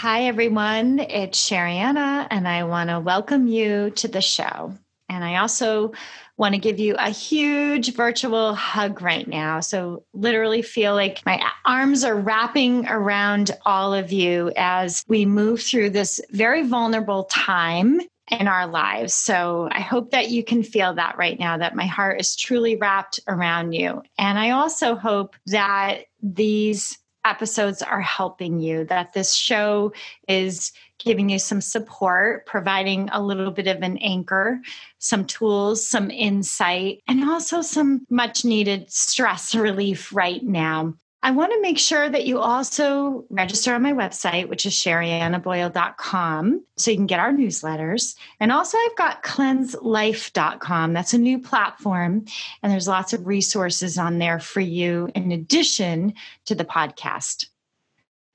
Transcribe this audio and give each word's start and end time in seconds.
Hi, 0.00 0.26
everyone. 0.26 1.00
It's 1.00 1.50
Sherianna, 1.50 2.28
and 2.30 2.46
I 2.46 2.62
want 2.62 2.88
to 2.88 3.00
welcome 3.00 3.48
you 3.48 3.90
to 3.96 4.06
the 4.06 4.20
show. 4.20 4.72
And 5.08 5.24
I 5.24 5.38
also 5.38 5.90
want 6.36 6.54
to 6.54 6.60
give 6.60 6.78
you 6.78 6.94
a 6.96 7.10
huge 7.10 7.94
virtual 7.94 8.54
hug 8.54 9.02
right 9.02 9.26
now. 9.26 9.58
So, 9.58 10.04
literally, 10.14 10.62
feel 10.62 10.94
like 10.94 11.26
my 11.26 11.42
arms 11.64 12.04
are 12.04 12.14
wrapping 12.14 12.86
around 12.86 13.50
all 13.66 13.92
of 13.92 14.12
you 14.12 14.52
as 14.56 15.04
we 15.08 15.26
move 15.26 15.62
through 15.62 15.90
this 15.90 16.20
very 16.30 16.62
vulnerable 16.62 17.24
time 17.24 18.00
in 18.30 18.46
our 18.46 18.68
lives. 18.68 19.14
So, 19.14 19.68
I 19.72 19.80
hope 19.80 20.12
that 20.12 20.30
you 20.30 20.44
can 20.44 20.62
feel 20.62 20.94
that 20.94 21.18
right 21.18 21.40
now, 21.40 21.58
that 21.58 21.74
my 21.74 21.86
heart 21.86 22.20
is 22.20 22.36
truly 22.36 22.76
wrapped 22.76 23.18
around 23.26 23.72
you. 23.72 24.02
And 24.16 24.38
I 24.38 24.50
also 24.50 24.94
hope 24.94 25.34
that 25.46 26.04
these 26.22 26.98
episodes 27.28 27.82
are 27.82 28.00
helping 28.00 28.58
you, 28.58 28.84
that 28.84 29.12
this 29.12 29.34
show 29.34 29.92
is 30.26 30.72
giving 30.98 31.28
you 31.28 31.38
some 31.38 31.60
support, 31.60 32.46
providing 32.46 33.08
a 33.10 33.22
little 33.22 33.50
bit 33.50 33.66
of 33.66 33.82
an 33.82 33.98
anchor, 33.98 34.60
some 34.98 35.24
tools, 35.24 35.86
some 35.86 36.10
insight, 36.10 37.02
and 37.06 37.28
also 37.28 37.62
some 37.62 38.06
much 38.10 38.44
needed 38.44 38.90
stress 38.90 39.54
relief 39.54 40.12
right 40.12 40.42
now. 40.42 40.94
I 41.20 41.32
want 41.32 41.52
to 41.52 41.60
make 41.60 41.78
sure 41.78 42.08
that 42.08 42.26
you 42.26 42.38
also 42.38 43.24
register 43.28 43.74
on 43.74 43.82
my 43.82 43.92
website, 43.92 44.48
which 44.48 44.64
is 44.64 44.72
sheriannaboyle.com, 44.72 46.64
so 46.76 46.90
you 46.90 46.96
can 46.96 47.06
get 47.06 47.18
our 47.18 47.32
newsletters. 47.32 48.14
And 48.38 48.52
also, 48.52 48.78
I've 48.78 48.96
got 48.96 49.24
cleanselife.com. 49.24 50.92
That's 50.92 51.14
a 51.14 51.18
new 51.18 51.40
platform, 51.40 52.24
and 52.62 52.72
there's 52.72 52.86
lots 52.86 53.12
of 53.12 53.26
resources 53.26 53.98
on 53.98 54.18
there 54.18 54.38
for 54.38 54.60
you 54.60 55.10
in 55.16 55.32
addition 55.32 56.14
to 56.44 56.54
the 56.54 56.64
podcast. 56.64 57.46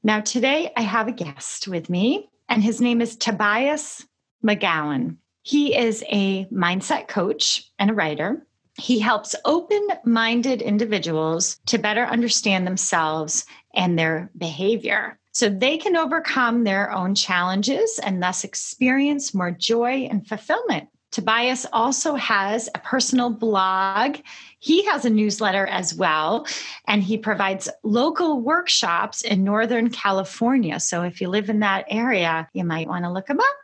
Now, 0.03 0.19
today 0.19 0.73
I 0.75 0.81
have 0.81 1.07
a 1.07 1.13
guest 1.13 1.69
with 1.69 1.89
me, 1.89 2.29
and 2.49 2.61
his 2.61 2.81
name 2.81 2.99
is 2.99 3.15
Tobias 3.15 4.05
McGowan. 4.45 5.15
He 5.43 5.73
is 5.73 6.03
a 6.09 6.45
mindset 6.45 7.07
coach 7.07 7.71
and 7.79 7.89
a 7.89 7.93
writer. 7.93 8.45
He 8.77 8.99
helps 8.99 9.35
open 9.45 9.87
minded 10.03 10.61
individuals 10.61 11.59
to 11.67 11.77
better 11.77 12.05
understand 12.05 12.65
themselves 12.65 13.45
and 13.75 13.97
their 13.97 14.31
behavior 14.37 15.19
so 15.31 15.49
they 15.49 15.77
can 15.77 15.95
overcome 15.95 16.63
their 16.63 16.91
own 16.91 17.15
challenges 17.15 17.99
and 18.03 18.21
thus 18.21 18.43
experience 18.43 19.33
more 19.33 19.51
joy 19.51 20.07
and 20.09 20.27
fulfillment. 20.27 20.89
Tobias 21.11 21.67
also 21.71 22.15
has 22.15 22.69
a 22.73 22.79
personal 22.79 23.29
blog. 23.29 24.17
He 24.59 24.83
has 24.85 25.05
a 25.05 25.11
newsletter 25.11 25.67
as 25.67 25.93
well, 25.93 26.47
and 26.87 27.03
he 27.03 27.19
provides 27.19 27.69
local 27.83 28.41
workshops 28.41 29.21
in 29.21 29.43
Northern 29.43 29.91
California. 29.91 30.79
So 30.79 31.03
if 31.03 31.21
you 31.21 31.29
live 31.29 31.51
in 31.51 31.59
that 31.59 31.85
area, 31.87 32.49
you 32.53 32.63
might 32.63 32.87
want 32.87 33.05
to 33.05 33.11
look 33.11 33.29
him 33.29 33.39
up. 33.39 33.55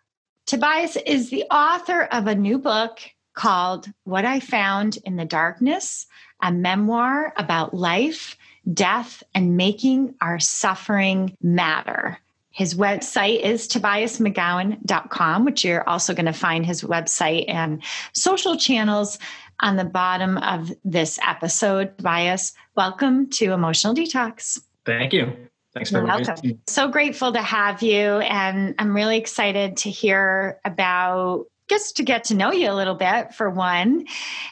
Tobias 0.45 0.95
is 0.95 1.31
the 1.31 1.45
author 1.51 2.03
of 2.03 2.27
a 2.27 2.35
new 2.35 2.59
book 2.59 2.99
called 3.39 3.87
What 4.03 4.25
I 4.25 4.41
Found 4.41 4.97
in 5.05 5.15
the 5.15 5.23
Darkness, 5.23 6.07
a 6.43 6.51
memoir 6.51 7.31
about 7.37 7.73
life, 7.73 8.35
death, 8.73 9.23
and 9.33 9.55
making 9.55 10.15
our 10.19 10.39
suffering 10.39 11.37
matter. 11.41 12.19
His 12.51 12.75
website 12.75 13.39
is 13.39 13.65
tobiasmcgowan.com, 13.69 15.45
which 15.45 15.63
you're 15.63 15.87
also 15.87 16.13
going 16.13 16.25
to 16.25 16.33
find 16.33 16.65
his 16.65 16.81
website 16.81 17.45
and 17.47 17.81
social 18.11 18.57
channels 18.57 19.17
on 19.61 19.77
the 19.77 19.85
bottom 19.85 20.37
of 20.39 20.73
this 20.83 21.17
episode. 21.25 21.97
Tobias, 21.97 22.51
welcome 22.75 23.29
to 23.29 23.53
Emotional 23.53 23.95
Detox. 23.95 24.59
Thank 24.85 25.13
you. 25.13 25.31
Thanks 25.73 25.91
for 25.91 26.03
welcome. 26.03 26.59
So 26.67 26.89
grateful 26.89 27.31
to 27.31 27.41
have 27.41 27.81
you, 27.83 28.19
and 28.19 28.75
I'm 28.79 28.93
really 28.93 29.17
excited 29.17 29.77
to 29.77 29.89
hear 29.89 30.59
about 30.65 31.45
just 31.69 31.95
to 31.97 32.03
get 32.03 32.23
to 32.25 32.35
know 32.35 32.51
you 32.51 32.69
a 32.69 32.73
little 32.73 32.95
bit 32.95 33.33
for 33.33 33.49
one 33.49 34.05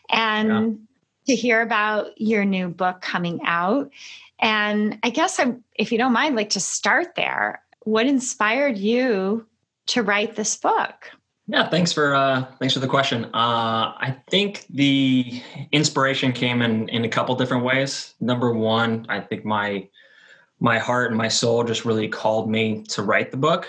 and 0.09 0.50
yeah. 0.50 1.33
to 1.33 1.35
hear 1.35 1.61
about 1.61 2.19
your 2.19 2.45
new 2.45 2.69
book 2.69 3.01
coming 3.01 3.39
out. 3.44 3.91
And 4.39 5.00
i 5.03 5.09
guess 5.09 5.39
i'm 5.39 5.63
if 5.75 5.91
you 5.91 5.97
don't 5.97 6.13
mind 6.13 6.35
like 6.35 6.51
to 6.51 6.59
start 6.59 7.16
there 7.16 7.61
what 7.81 8.05
inspired 8.05 8.78
you 8.78 9.47
to 9.88 10.03
write 10.03 10.35
this 10.35 10.57
book? 10.57 11.09
Yeah 11.47 11.69
thanks 11.69 11.91
for 11.91 12.13
uh 12.13 12.45
thanks 12.59 12.73
for 12.73 12.79
the 12.79 12.88
question. 12.88 13.25
Uh 13.25 13.95
i 13.97 14.16
think 14.29 14.66
the 14.69 15.41
inspiration 15.72 16.31
came 16.34 16.61
in 16.61 16.88
in 16.89 17.03
a 17.03 17.09
couple 17.09 17.34
different 17.35 17.63
ways. 17.63 18.13
Number 18.19 18.53
one 18.53 19.05
i 19.09 19.19
think 19.19 19.44
my 19.44 19.88
my 20.59 20.78
heart 20.78 21.11
and 21.11 21.17
my 21.17 21.28
soul 21.28 21.63
just 21.63 21.85
really 21.85 22.07
called 22.07 22.49
me 22.49 22.84
to 22.89 23.01
write 23.03 23.31
the 23.31 23.38
book 23.38 23.67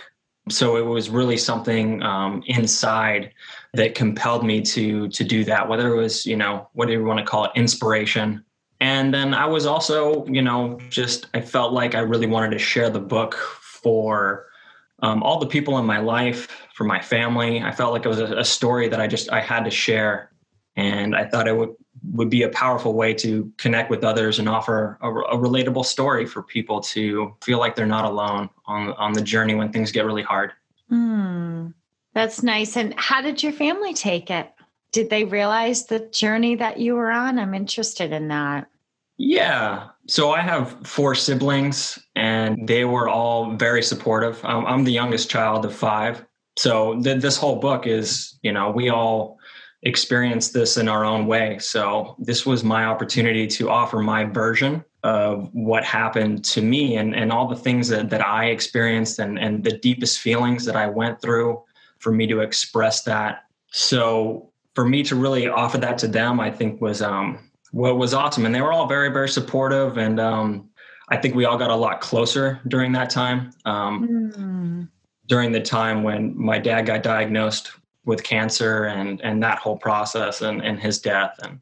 so 0.50 0.76
it 0.76 0.82
was 0.84 1.10
really 1.10 1.36
something 1.36 2.03
um, 2.03 2.42
inside 2.47 3.32
that 3.75 3.94
compelled 3.94 4.44
me 4.44 4.60
to 4.62 5.09
to 5.09 5.25
do 5.25 5.44
that 5.44 5.69
whether 5.69 5.92
it 5.92 5.97
was 5.97 6.26
you 6.26 6.36
know 6.36 6.69
whatever 6.72 7.00
you 7.00 7.06
want 7.06 7.19
to 7.19 7.25
call 7.25 7.44
it 7.44 7.50
inspiration. 7.54 8.44
And 8.81 9.12
then 9.12 9.34
i 9.34 9.44
was 9.44 9.66
also 9.66 10.25
you 10.26 10.42
know 10.42 10.78
just 10.88 11.26
i 11.34 11.41
felt 11.41 11.72
like 11.72 11.94
i 11.94 12.00
really 12.00 12.26
wanted 12.26 12.50
to 12.50 12.59
share 12.59 12.91
the 12.91 13.00
book 13.00 13.34
for 13.34 14.47
um, 15.00 15.22
all 15.22 15.38
the 15.38 15.47
people 15.47 15.78
in 15.78 15.86
my 15.86 16.00
life 16.00 16.48
for 16.75 16.82
my 16.84 17.00
family. 17.00 17.62
I 17.62 17.70
felt 17.70 17.92
like 17.92 18.04
it 18.04 18.09
was 18.09 18.19
a, 18.19 18.38
a 18.38 18.44
story 18.44 18.88
that 18.88 19.00
i 19.00 19.06
just 19.06 19.30
i 19.32 19.41
had 19.41 19.65
to 19.65 19.70
share. 19.70 20.30
And 20.76 21.16
i 21.16 21.25
thought 21.25 21.48
it 21.48 21.56
would 21.56 21.75
would 22.12 22.31
be 22.31 22.42
a 22.42 22.48
powerful 22.48 22.94
way 22.94 23.14
to 23.14 23.50
connect 23.59 23.91
with 23.91 24.04
others 24.04 24.38
and 24.38 24.48
offer 24.48 24.98
a, 25.03 25.09
a, 25.09 25.38
relatable 25.38 25.84
story 25.84 26.26
for 26.26 26.42
people 26.42 26.81
to 26.81 27.34
feel 27.42 27.59
like 27.59 27.75
they're 27.75 27.86
not 27.86 28.04
alone 28.04 28.48
on 28.66 28.92
on 28.94 29.12
the 29.12 29.22
journey 29.22 29.54
when 29.54 29.72
things 29.72 29.92
get 29.92 30.04
really 30.04 30.22
hard. 30.22 30.53
Mm, 30.91 31.75
that's 32.14 32.42
nice. 32.42 32.76
And 32.76 32.94
how 32.97 33.20
did 33.20 33.42
your 33.42 33.53
family 33.53 33.94
take 33.94 34.31
it? 34.31 34.53
Did 34.92 35.10
they 35.10 35.25
realize 35.25 35.86
the 35.86 36.00
journey 36.00 36.54
that 36.56 36.78
you 36.78 36.94
were 36.94 37.10
on? 37.10 37.38
I'm 37.38 37.54
interested 37.54 38.12
in 38.12 38.28
that. 38.28 38.69
Yeah. 39.19 39.88
So 40.06 40.30
I 40.30 40.41
have 40.41 40.86
four 40.86 41.15
siblings, 41.15 41.98
and 42.15 42.66
they 42.66 42.84
were 42.84 43.09
all 43.09 43.56
very 43.56 43.82
supportive. 43.82 44.42
Um, 44.44 44.65
I'm 44.65 44.84
the 44.84 44.92
youngest 44.92 45.28
child 45.28 45.65
of 45.65 45.75
five. 45.75 46.25
So 46.56 47.00
th- 47.03 47.20
this 47.20 47.36
whole 47.36 47.56
book 47.56 47.86
is, 47.86 48.38
you 48.42 48.53
know, 48.53 48.70
we 48.70 48.88
all 48.88 49.38
experienced 49.83 50.53
this 50.53 50.77
in 50.77 50.89
our 50.89 51.05
own 51.05 51.27
way. 51.27 51.59
So 51.59 52.16
this 52.19 52.44
was 52.44 52.65
my 52.65 52.84
opportunity 52.84 53.47
to 53.47 53.71
offer 53.71 54.00
my 54.00 54.25
version 54.25 54.84
of 55.05 55.49
what 55.53 55.84
happened 55.84 56.44
to 56.44 56.61
me 56.61 56.97
and, 56.97 57.15
and 57.15 57.33
all 57.33 57.47
the 57.47 57.56
things 57.56 57.89
that, 57.89 58.11
that 58.11 58.27
I 58.27 58.47
experienced 58.47 59.21
and, 59.21 59.39
and 59.39 59.62
the 59.62 59.78
deepest 59.78 60.19
feelings 60.19 60.65
that 60.65 60.75
I 60.75 60.89
went 60.89 61.22
through 61.22 61.62
for 61.99 62.11
me 62.12 62.27
to 62.27 62.41
express 62.41 63.03
that. 63.05 63.44
So 63.71 64.50
for 64.75 64.84
me 64.84 65.03
to 65.05 65.15
really 65.15 65.47
offer 65.49 65.78
that 65.78 65.99
to 65.99 66.09
them, 66.09 66.41
I 66.41 66.50
think 66.50 66.81
was 66.81 67.00
um, 67.00 67.50
what 67.71 67.99
was 67.99 68.15
awesome. 68.15 68.47
And 68.47 68.55
they 68.55 68.60
were 68.60 68.72
all 68.72 68.89
very, 68.89 69.10
very 69.10 69.28
supportive. 69.28 69.97
And 69.97 70.19
um, 70.19 70.71
I 71.09 71.16
think 71.16 71.34
we 71.34 71.45
all 71.45 71.56
got 71.56 71.71
a 71.71 71.77
lot 71.77 72.00
closer 72.00 72.60
during 72.66 72.93
that 72.93 73.10
time. 73.10 73.53
Um, 73.65 74.09
mm. 74.09 74.89
During 75.27 75.53
the 75.53 75.60
time 75.60 76.05
when 76.05 76.34
my 76.41 76.59
dad 76.59 76.87
got 76.87 77.03
diagnosed 77.03 77.71
with 78.08 78.24
cancer 78.24 78.86
and 78.86 79.20
and 79.20 79.42
that 79.42 79.58
whole 79.58 79.76
process 79.76 80.41
and 80.41 80.64
and 80.64 80.80
his 80.80 80.98
death 80.98 81.38
and 81.42 81.60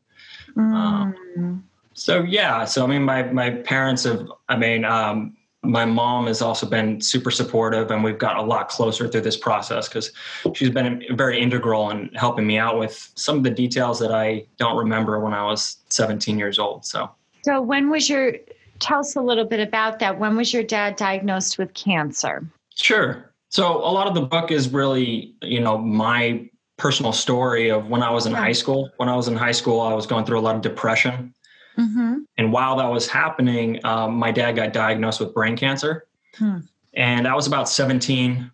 um, 0.57 1.15
mm. 1.37 1.63
so 1.93 2.23
yeah 2.23 2.65
so 2.65 2.85
i 2.85 2.87
mean 2.87 3.03
my 3.03 3.25
my 3.25 3.51
parents 3.51 4.05
have 4.05 4.27
i 4.49 4.57
mean 4.57 4.85
um, 4.85 5.37
my 5.63 5.85
mom 5.85 6.29
has 6.29 6.41
also 6.41 6.65
been 6.65 7.01
super 7.01 7.33
supportive 7.33 7.91
and 7.91 8.05
we've 8.05 8.19
got 8.19 8.37
a 8.37 8.43
lot 8.43 8.69
closer 8.69 9.09
through 9.09 9.21
this 9.21 9.37
process 9.37 9.89
because 9.89 10.13
she's 10.55 10.71
been 10.71 11.03
very 11.11 11.41
integral 11.41 11.91
in 11.91 12.09
helping 12.15 12.47
me 12.47 12.57
out 12.57 12.79
with 12.79 13.11
some 13.17 13.37
of 13.37 13.43
the 13.43 13.51
details 13.51 13.99
that 13.99 14.13
i 14.13 14.47
don't 14.57 14.77
remember 14.77 15.19
when 15.19 15.35
i 15.35 15.43
was 15.43 15.79
17 15.91 16.39
years 16.39 16.59
old 16.59 16.87
so. 16.87 17.11
So 17.43 17.61
when 17.61 17.91
was 17.91 18.09
your 18.09 18.35
tell 18.79 19.01
us 19.01 19.17
a 19.17 19.23
little 19.23 19.47
bit 19.47 19.61
about 19.61 20.01
that. 20.01 20.19
When 20.19 20.37
was 20.37 20.53
your 20.53 20.63
dad 20.63 20.97
diagnosed 20.97 21.59
with 21.59 21.73
cancer? 21.75 22.47
Sure 22.75 23.33
so 23.57 23.79
a 23.79 23.89
lot 23.89 24.07
of 24.07 24.13
the 24.13 24.21
book 24.21 24.51
is 24.51 24.69
really, 24.69 25.35
you 25.41 25.61
know, 25.61 25.79
my 25.79 26.47
personal 26.77 27.11
story 27.11 27.71
of 27.71 27.89
when 27.89 28.03
I 28.03 28.11
was 28.11 28.27
in 28.27 28.35
high 28.35 28.53
school. 28.53 28.91
When 28.99 29.09
I 29.09 29.17
was 29.17 29.29
in 29.29 29.35
high 29.35 29.53
school, 29.53 29.81
I 29.81 29.95
was 29.95 30.07
going 30.07 30.27
through 30.27 30.39
a 30.39 30.43
lot 30.43 30.57
of 30.57 30.61
depression. 30.61 31.33
Mm-hmm. 31.79 32.19
And 32.37 32.53
while 32.53 32.77
that 32.77 32.89
was 32.89 33.09
happening, 33.09 33.81
um, 33.83 34.13
my 34.17 34.31
dad 34.31 34.57
got 34.57 34.75
diagnosed 34.75 35.21
with 35.21 35.33
brain 35.33 35.57
cancer. 35.57 36.07
Hmm. 36.35 36.59
And 36.93 37.27
I 37.27 37.35
was 37.35 37.47
about 37.47 37.67
17, 37.67 38.51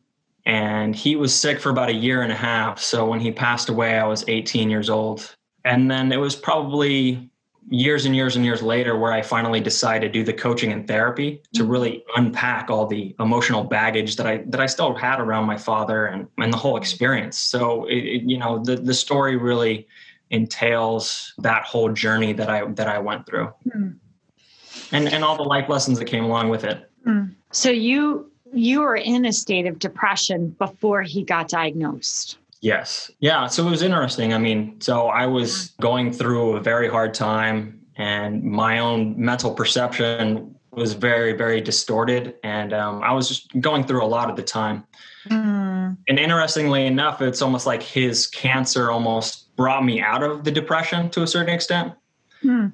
and 0.46 0.94
he 0.94 1.16
was 1.16 1.34
sick 1.34 1.58
for 1.58 1.70
about 1.70 1.88
a 1.88 1.94
year 1.94 2.22
and 2.22 2.30
a 2.30 2.36
half. 2.36 2.78
So 2.78 3.04
when 3.04 3.18
he 3.18 3.32
passed 3.32 3.70
away, 3.70 3.98
I 3.98 4.06
was 4.06 4.24
18 4.28 4.70
years 4.70 4.88
old. 4.88 5.34
And 5.64 5.90
then 5.90 6.12
it 6.12 6.18
was 6.18 6.36
probably 6.36 7.28
years 7.68 8.04
and 8.04 8.14
years 8.14 8.36
and 8.36 8.44
years 8.44 8.62
later 8.62 8.98
where 8.98 9.12
I 9.12 9.22
finally 9.22 9.60
decided 9.60 10.12
to 10.12 10.18
do 10.18 10.24
the 10.24 10.32
coaching 10.32 10.72
and 10.72 10.86
therapy 10.86 11.42
to 11.54 11.62
mm-hmm. 11.62 11.70
really 11.70 12.04
unpack 12.16 12.70
all 12.70 12.86
the 12.86 13.14
emotional 13.20 13.64
baggage 13.64 14.16
that 14.16 14.26
I 14.26 14.38
that 14.48 14.60
I 14.60 14.66
still 14.66 14.94
had 14.94 15.20
around 15.20 15.46
my 15.46 15.56
father 15.56 16.06
and, 16.06 16.28
and 16.38 16.52
the 16.52 16.56
whole 16.56 16.76
experience. 16.76 17.38
So 17.38 17.86
it, 17.86 17.98
it, 17.98 18.22
you 18.22 18.38
know 18.38 18.62
the 18.62 18.76
the 18.76 18.94
story 18.94 19.36
really 19.36 19.86
entails 20.30 21.34
that 21.38 21.64
whole 21.64 21.90
journey 21.90 22.32
that 22.32 22.50
I 22.50 22.64
that 22.72 22.88
I 22.88 22.98
went 22.98 23.26
through. 23.26 23.52
Mm. 23.74 23.96
And 24.90 25.08
and 25.08 25.24
all 25.24 25.36
the 25.36 25.42
life 25.42 25.68
lessons 25.68 25.98
that 25.98 26.06
came 26.06 26.24
along 26.24 26.48
with 26.48 26.64
it. 26.64 26.90
Mm. 27.06 27.34
So 27.52 27.70
you 27.70 28.30
you 28.52 28.80
were 28.80 28.96
in 28.96 29.24
a 29.24 29.32
state 29.32 29.66
of 29.66 29.78
depression 29.78 30.50
before 30.58 31.02
he 31.02 31.22
got 31.22 31.48
diagnosed. 31.48 32.38
Yes. 32.62 33.10
Yeah. 33.18 33.48
So 33.48 33.66
it 33.66 33.70
was 33.70 33.82
interesting. 33.82 34.32
I 34.32 34.38
mean, 34.38 34.80
so 34.80 35.08
I 35.08 35.26
was 35.26 35.72
going 35.80 36.12
through 36.12 36.56
a 36.56 36.60
very 36.60 36.88
hard 36.88 37.12
time, 37.12 37.80
and 37.96 38.42
my 38.44 38.78
own 38.78 39.20
mental 39.20 39.52
perception 39.52 40.54
was 40.70 40.94
very, 40.94 41.32
very 41.32 41.60
distorted. 41.60 42.36
And 42.44 42.72
um, 42.72 43.02
I 43.02 43.12
was 43.12 43.28
just 43.28 43.60
going 43.60 43.84
through 43.84 44.02
a 44.04 44.06
lot 44.06 44.30
at 44.30 44.36
the 44.36 44.44
time. 44.44 44.84
Mm. 45.28 45.98
And 46.08 46.18
interestingly 46.18 46.86
enough, 46.86 47.20
it's 47.20 47.42
almost 47.42 47.66
like 47.66 47.82
his 47.82 48.28
cancer 48.28 48.90
almost 48.90 49.54
brought 49.56 49.84
me 49.84 50.00
out 50.00 50.22
of 50.22 50.44
the 50.44 50.50
depression 50.50 51.10
to 51.10 51.22
a 51.22 51.26
certain 51.26 51.52
extent. 51.52 51.92
Mm. 52.44 52.72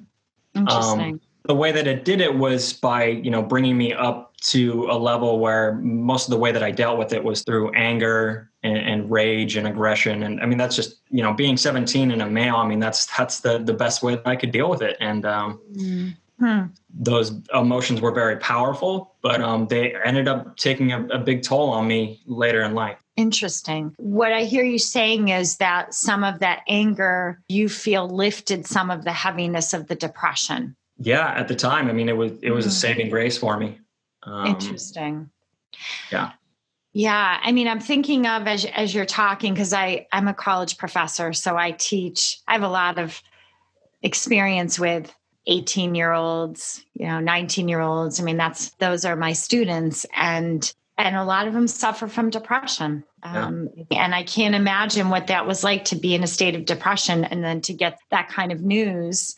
Interesting. 0.55 1.13
Um, 1.13 1.21
the 1.45 1.55
way 1.55 1.71
that 1.71 1.87
it 1.87 2.05
did 2.05 2.21
it 2.21 2.35
was 2.35 2.73
by 2.73 3.05
you 3.05 3.31
know 3.31 3.41
bringing 3.41 3.75
me 3.75 3.91
up 3.91 4.28
to 4.39 4.87
a 4.89 4.97
level 4.97 5.39
where 5.39 5.75
most 5.75 6.27
of 6.27 6.31
the 6.31 6.37
way 6.37 6.51
that 6.51 6.63
I 6.63 6.71
dealt 6.71 6.97
with 6.97 7.13
it 7.13 7.23
was 7.23 7.43
through 7.43 7.71
anger 7.73 8.49
and, 8.63 8.77
and, 8.77 9.11
rage 9.11 9.55
and 9.55 9.67
aggression 9.67 10.23
and 10.23 10.41
I 10.41 10.45
mean 10.45 10.57
that's 10.57 10.75
just 10.75 11.01
you 11.09 11.23
know 11.23 11.33
being 11.33 11.57
17 11.57 12.11
and 12.11 12.21
a 12.21 12.29
male 12.29 12.57
I 12.57 12.67
mean 12.67 12.79
that's 12.79 13.05
that's 13.17 13.39
the 13.39 13.57
the 13.59 13.73
best 13.73 14.03
way 14.03 14.15
that 14.15 14.27
I 14.27 14.35
could 14.35 14.51
deal 14.51 14.69
with 14.69 14.81
it 14.81 14.97
and 14.99 15.25
um, 15.25 15.59
mm-hmm. 15.73 16.65
those 16.93 17.31
emotions 17.53 18.01
were 18.01 18.11
very 18.11 18.37
powerful 18.37 19.15
but 19.21 19.41
um, 19.41 19.67
they 19.67 19.95
ended 20.05 20.27
up 20.27 20.57
taking 20.57 20.91
a, 20.91 21.05
a 21.07 21.19
big 21.19 21.43
toll 21.43 21.69
on 21.69 21.87
me 21.87 22.21
later 22.25 22.61
in 22.61 22.73
life. 22.73 22.97
Interesting. 23.17 23.93
What 23.97 24.31
I 24.31 24.43
hear 24.43 24.63
you 24.63 24.79
saying 24.79 25.27
is 25.29 25.57
that 25.57 25.93
some 25.93 26.23
of 26.23 26.39
that 26.39 26.61
anger 26.67 27.41
you 27.49 27.67
feel 27.67 28.07
lifted 28.07 28.65
some 28.65 28.89
of 28.91 29.03
the 29.03 29.11
heaviness 29.11 29.73
of 29.73 29.87
the 29.87 29.95
depression 29.95 30.75
yeah 30.99 31.33
at 31.35 31.47
the 31.47 31.55
time 31.55 31.87
i 31.87 31.93
mean 31.93 32.09
it 32.09 32.17
was 32.17 32.33
it 32.41 32.51
was 32.51 32.65
a 32.65 32.69
mm. 32.69 32.73
saving 32.73 33.09
grace 33.09 33.37
for 33.37 33.57
me 33.57 33.79
um, 34.23 34.45
interesting. 34.45 35.29
yeah. 36.11 36.31
Yeah 36.91 37.39
i 37.43 37.51
mean 37.51 37.67
i'm 37.67 37.79
thinking 37.79 38.25
of 38.25 38.47
as 38.47 38.65
as 38.65 38.95
you're 38.95 39.05
talking 39.05 39.53
because 39.53 39.73
i 39.73 40.07
i'm 40.11 40.27
a 40.27 40.33
college 40.33 40.77
professor 40.77 41.33
so 41.33 41.55
i 41.55 41.71
teach 41.71 42.39
i 42.47 42.53
have 42.53 42.63
a 42.63 42.67
lot 42.67 42.97
of 42.97 43.21
experience 44.01 44.79
with 44.79 45.13
18 45.45 45.93
year 45.93 46.11
olds 46.11 46.83
you 46.95 47.05
know 47.05 47.19
19 47.19 47.67
year 47.67 47.79
olds 47.79 48.19
i 48.19 48.23
mean 48.23 48.37
that's 48.37 48.71
those 48.71 49.05
are 49.05 49.15
my 49.15 49.33
students 49.33 50.05
and 50.15 50.73
and 50.97 51.15
a 51.15 51.23
lot 51.23 51.47
of 51.47 51.53
them 51.53 51.65
suffer 51.65 52.09
from 52.09 52.29
depression. 52.29 53.05
Um, 53.23 53.69
yeah. 53.75 54.03
and 54.03 54.15
i 54.15 54.23
can't 54.23 54.55
imagine 54.55 55.09
what 55.09 55.27
that 55.27 55.45
was 55.45 55.63
like 55.63 55.85
to 55.85 55.95
be 55.95 56.15
in 56.15 56.23
a 56.23 56.27
state 56.27 56.55
of 56.55 56.65
depression 56.65 57.23
and 57.23 57.43
then 57.43 57.61
to 57.61 57.73
get 57.73 57.99
that 58.11 58.29
kind 58.29 58.51
of 58.51 58.61
news 58.61 59.35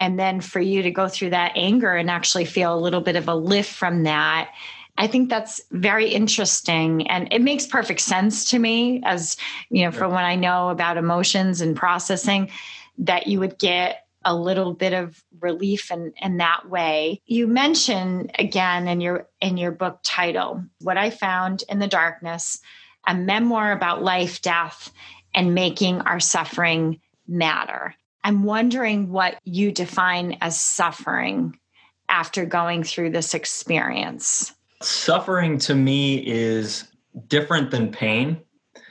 and 0.00 0.18
then 0.18 0.40
for 0.40 0.60
you 0.60 0.82
to 0.82 0.90
go 0.90 1.08
through 1.08 1.30
that 1.30 1.52
anger 1.56 1.94
and 1.94 2.10
actually 2.10 2.44
feel 2.44 2.74
a 2.74 2.80
little 2.80 3.00
bit 3.00 3.16
of 3.16 3.28
a 3.28 3.34
lift 3.34 3.72
from 3.72 4.04
that 4.04 4.50
I 4.98 5.06
think 5.06 5.28
that's 5.28 5.60
very 5.72 6.08
interesting 6.08 7.06
and 7.08 7.28
it 7.30 7.42
makes 7.42 7.66
perfect 7.66 8.00
sense 8.00 8.50
to 8.50 8.58
me 8.58 9.02
as 9.04 9.36
you 9.68 9.84
know 9.84 9.92
from 9.92 10.12
what 10.12 10.24
I 10.24 10.36
know 10.36 10.68
about 10.70 10.96
emotions 10.96 11.60
and 11.60 11.76
processing 11.76 12.50
that 12.98 13.26
you 13.26 13.40
would 13.40 13.58
get 13.58 14.06
a 14.24 14.34
little 14.34 14.74
bit 14.74 14.92
of 14.92 15.22
relief 15.40 15.92
in, 15.92 16.12
in 16.20 16.38
that 16.38 16.68
way. 16.68 17.20
You 17.26 17.46
mention 17.46 18.30
again 18.38 18.88
in 18.88 19.00
your 19.00 19.28
in 19.40 19.56
your 19.56 19.70
book 19.70 20.00
title, 20.02 20.64
What 20.80 20.98
I 20.98 21.10
Found 21.10 21.62
in 21.68 21.78
the 21.78 21.86
Darkness, 21.86 22.60
a 23.06 23.14
memoir 23.14 23.72
about 23.72 24.02
life, 24.02 24.42
death, 24.42 24.92
and 25.34 25.54
making 25.54 26.00
our 26.00 26.18
suffering 26.18 27.00
matter. 27.28 27.94
I'm 28.26 28.42
wondering 28.42 29.12
what 29.12 29.38
you 29.44 29.70
define 29.70 30.36
as 30.40 30.60
suffering 30.60 31.56
after 32.08 32.44
going 32.44 32.82
through 32.82 33.10
this 33.10 33.34
experience. 33.34 34.52
Suffering 34.82 35.58
to 35.58 35.76
me 35.76 36.26
is 36.26 36.88
different 37.28 37.70
than 37.70 37.92
pain 37.92 38.40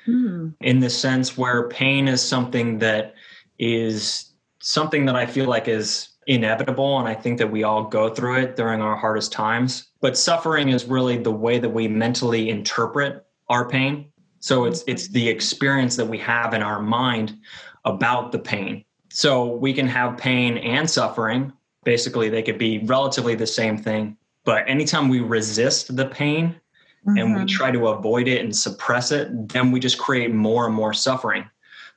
hmm. 0.06 0.52
in 0.62 0.80
the 0.80 0.90
sense 0.90 1.38
where 1.38 1.68
pain 1.68 2.08
is 2.08 2.22
something 2.22 2.80
that 2.80 3.16
is 3.60 4.32
something 4.62 5.06
that 5.06 5.18
I 5.18 5.26
feel 5.26 5.48
like 5.48 5.68
is 5.68 6.14
inevitable 6.28 6.98
and 6.98 7.08
I 7.10 7.14
think 7.14 7.38
that 7.40 7.52
we 7.52 7.64
all 7.64 7.84
go 7.84 8.08
through 8.14 8.38
it 8.38 8.56
during 8.56 8.82
our 8.82 8.96
hardest 8.96 9.34
times. 9.34 9.90
But 10.00 10.18
suffering 10.18 10.70
is 10.70 10.86
really 10.86 11.18
the 11.18 11.32
way 11.32 11.60
that 11.60 11.70
we 11.70 11.90
mentally 11.90 12.50
interpret 12.50 13.26
our 13.50 13.68
pain. 13.68 14.14
So 14.40 14.64
it's 14.64 14.86
it's 14.88 15.10
the 15.10 15.28
experience 15.28 15.98
that 15.98 16.08
we 16.08 16.20
have 16.20 16.54
in 16.54 16.64
our 16.64 16.82
mind 16.82 17.38
about 17.84 18.32
the 18.32 18.40
pain. 18.40 18.86
So 19.15 19.45
we 19.45 19.71
can 19.71 19.88
have 19.88 20.17
pain 20.17 20.57
and 20.57 20.89
suffering. 20.89 21.53
Basically, 21.85 22.27
they 22.27 22.44
could 22.44 22.57
be 22.57 22.79
relatively 22.79 23.33
the 23.33 23.47
same 23.47 23.77
thing. 23.77 24.17
But 24.44 24.67
anytime 24.67 25.07
we 25.07 25.21
resist 25.21 25.95
the 25.95 26.06
pain 26.06 26.59
mm-hmm. 27.07 27.17
and 27.17 27.33
we 27.33 27.39
mm-hmm. 27.39 27.45
try 27.45 27.71
to 27.71 27.88
avoid 27.88 28.27
it 28.27 28.41
and 28.41 28.53
suppress 28.53 29.13
it, 29.13 29.29
then 29.47 29.71
we 29.71 29.79
just 29.79 29.97
create 29.97 30.33
more 30.33 30.65
and 30.65 30.75
more 30.75 30.94
suffering. 30.94 31.50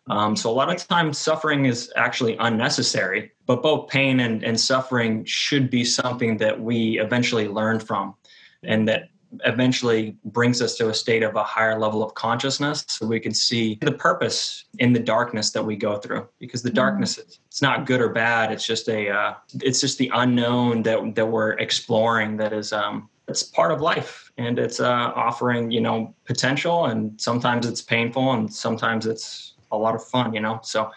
Um, 0.09 0.37
so 0.37 0.49
a 0.49 0.53
lot 0.53 0.73
of 0.73 0.87
times 0.87 1.19
suffering 1.19 1.65
is 1.65 1.93
actually 1.97 2.37
unnecessary, 2.37 3.33
but 3.47 3.65
both 3.65 3.89
pain 3.89 4.21
and, 4.21 4.45
and 4.45 4.59
suffering 4.59 5.25
should 5.25 5.71
be 5.71 5.85
something 5.85 6.37
that 6.37 6.61
we 6.61 7.01
eventually 7.01 7.49
learn 7.49 7.81
from 7.81 8.15
and 8.63 8.87
that 8.87 9.09
eventually 9.45 10.17
brings 10.25 10.63
us 10.63 10.77
to 10.77 10.89
a 10.89 10.95
state 10.95 11.23
of 11.23 11.37
a 11.37 11.45
higher 11.45 11.79
level 11.79 12.03
of 12.03 12.15
consciousness 12.15 12.85
so 12.89 13.07
we 13.07 13.21
can 13.21 13.35
see 13.35 13.79
the 13.83 13.93
purpose 13.93 14.65
in 14.79 14.93
the 14.93 14.99
darkness 14.99 15.51
that 15.51 15.65
we 15.65 15.77
go 15.77 15.99
through. 15.99 16.27
Because 16.39 16.63
the 16.63 16.71
mm. 16.71 16.75
darkness 16.75 17.19
it's 17.19 17.63
not 17.63 17.87
good 17.87 18.01
or 18.01 18.09
bad. 18.09 18.53
It's 18.53 18.67
just 18.67 18.89
a 18.89 19.11
uh, 19.11 19.35
it's 19.63 19.81
just 19.81 19.99
the 19.99 20.11
unknown 20.15 20.83
that 20.83 21.15
that 21.15 21.27
we're 21.27 21.53
exploring 21.53 22.37
that 22.39 22.53
is 22.53 22.73
um 22.73 23.09
it's 23.29 23.43
part 23.43 23.73
of 23.73 23.81
life. 23.81 24.33
And 24.39 24.59
it's 24.59 24.81
uh, 24.81 25.13
offering 25.15 25.71
you 25.71 25.81
know 25.81 26.15
potential. 26.25 26.87
And 26.87 27.21
sometimes 27.21 27.67
it's 27.67 27.83
painful 27.83 28.33
and 28.33 28.53
sometimes 28.53 29.07
it's 29.07 29.55
a 29.71 29.77
lot 29.77 29.95
of 29.95 30.03
fun 30.03 30.33
you 30.33 30.41
know? 30.41 30.61
So 30.63 30.91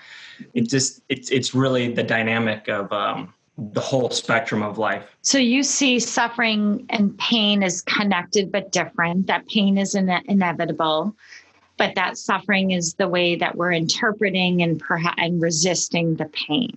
it 0.53 0.69
just 0.69 1.01
it's 1.09 1.29
it's 1.29 1.53
really 1.53 1.91
the 1.91 2.03
dynamic 2.03 2.67
of 2.69 2.91
um 2.91 3.33
the 3.57 3.81
whole 3.81 4.09
spectrum 4.09 4.63
of 4.63 4.77
life. 4.77 5.05
So 5.21 5.37
you 5.37 5.63
see 5.63 5.99
suffering 5.99 6.85
and 6.89 7.17
pain 7.17 7.63
is 7.63 7.81
connected 7.81 8.51
but 8.51 8.71
different. 8.71 9.27
That 9.27 9.47
pain 9.47 9.77
is 9.77 9.95
ine- 9.95 10.23
inevitable, 10.25 11.15
but 11.77 11.95
that 11.95 12.17
suffering 12.17 12.71
is 12.71 12.93
the 12.95 13.07
way 13.07 13.35
that 13.35 13.55
we're 13.55 13.73
interpreting 13.73 14.61
and 14.61 14.79
perhaps 14.79 15.15
and 15.17 15.41
resisting 15.41 16.15
the 16.15 16.25
pain, 16.25 16.75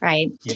right? 0.00 0.32
Yeah. 0.42 0.54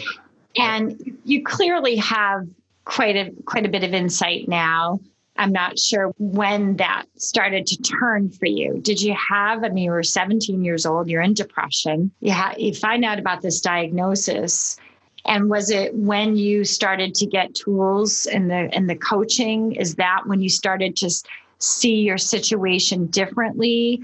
And 0.57 1.19
you 1.25 1.43
clearly 1.43 1.97
have 1.97 2.47
quite 2.85 3.17
a 3.17 3.33
quite 3.45 3.67
a 3.67 3.69
bit 3.69 3.83
of 3.83 3.93
insight 3.93 4.47
now. 4.47 5.01
I'm 5.37 5.51
not 5.51 5.81
sure 5.81 6.15
when 6.19 6.77
that 6.77 7.07
started 7.17 7.67
to 7.67 7.83
turn 7.83 8.31
for 8.31 8.47
you. 8.47 8.79
Did 8.81 9.03
you 9.03 9.17
have? 9.17 9.65
I 9.65 9.71
mean, 9.71 9.85
you 9.85 9.91
were 9.91 10.05
17 10.05 10.63
years 10.63 10.87
old. 10.87 11.09
You're 11.09 11.23
in 11.23 11.35
depression. 11.35 12.13
You 12.21 12.33
ha- 12.33 12.55
you 12.57 12.73
find 12.73 13.05
out 13.05 13.19
about 13.19 13.43
this 13.43 13.61
diagnosis 13.61 14.77
and 15.27 15.49
was 15.49 15.71
it 15.71 15.95
when 15.95 16.37
you 16.37 16.65
started 16.65 17.15
to 17.17 17.27
get 17.27 17.55
tools 17.55 18.27
in 18.27 18.49
the 18.49 18.75
in 18.75 18.87
the 18.87 18.97
coaching? 18.97 19.73
Is 19.73 19.95
that 19.97 20.23
when 20.27 20.41
you 20.41 20.49
started 20.49 20.97
to 20.97 21.11
see 21.59 22.03
your 22.03 22.19
situation 22.19 23.07
differently? 23.07 24.03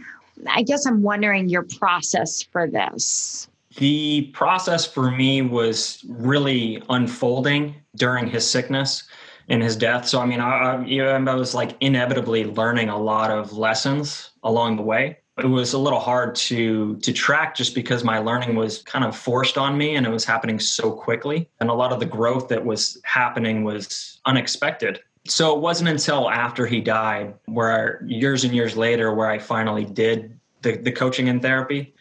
I 0.48 0.62
guess 0.62 0.86
I'm 0.86 1.02
wondering 1.02 1.48
your 1.48 1.64
process 1.78 2.42
for 2.42 2.66
this. 2.66 3.48
The 3.76 4.30
process 4.32 4.86
for 4.86 5.10
me 5.10 5.42
was 5.42 6.04
really 6.08 6.82
unfolding 6.88 7.74
during 7.96 8.26
his 8.26 8.50
sickness 8.50 9.04
and 9.48 9.62
his 9.62 9.76
death. 9.76 10.08
So 10.08 10.20
I 10.20 10.26
mean, 10.26 10.40
I, 10.40 10.76
I, 10.76 11.16
I 11.16 11.34
was 11.34 11.54
like 11.54 11.76
inevitably 11.80 12.44
learning 12.44 12.88
a 12.88 12.98
lot 12.98 13.30
of 13.30 13.52
lessons 13.52 14.30
along 14.42 14.76
the 14.76 14.82
way 14.82 15.19
it 15.38 15.46
was 15.46 15.72
a 15.72 15.78
little 15.78 16.00
hard 16.00 16.34
to 16.34 16.96
to 16.96 17.12
track 17.12 17.54
just 17.54 17.74
because 17.74 18.04
my 18.04 18.18
learning 18.18 18.56
was 18.56 18.82
kind 18.82 19.04
of 19.04 19.16
forced 19.16 19.56
on 19.56 19.76
me 19.76 19.96
and 19.96 20.06
it 20.06 20.10
was 20.10 20.24
happening 20.24 20.58
so 20.58 20.92
quickly. 20.92 21.48
And 21.60 21.70
a 21.70 21.74
lot 21.74 21.92
of 21.92 22.00
the 22.00 22.06
growth 22.06 22.48
that 22.48 22.64
was 22.64 23.00
happening 23.04 23.64
was 23.64 24.20
unexpected. 24.26 25.00
So 25.26 25.54
it 25.54 25.60
wasn't 25.60 25.90
until 25.90 26.30
after 26.30 26.66
he 26.66 26.80
died 26.80 27.34
where 27.46 28.02
years 28.06 28.44
and 28.44 28.54
years 28.54 28.76
later 28.76 29.14
where 29.14 29.28
i 29.28 29.38
finally 29.38 29.84
did 29.84 30.38
the, 30.62 30.76
the 30.76 30.92
coaching 30.92 31.28
and 31.28 31.42
therapy 31.42 31.94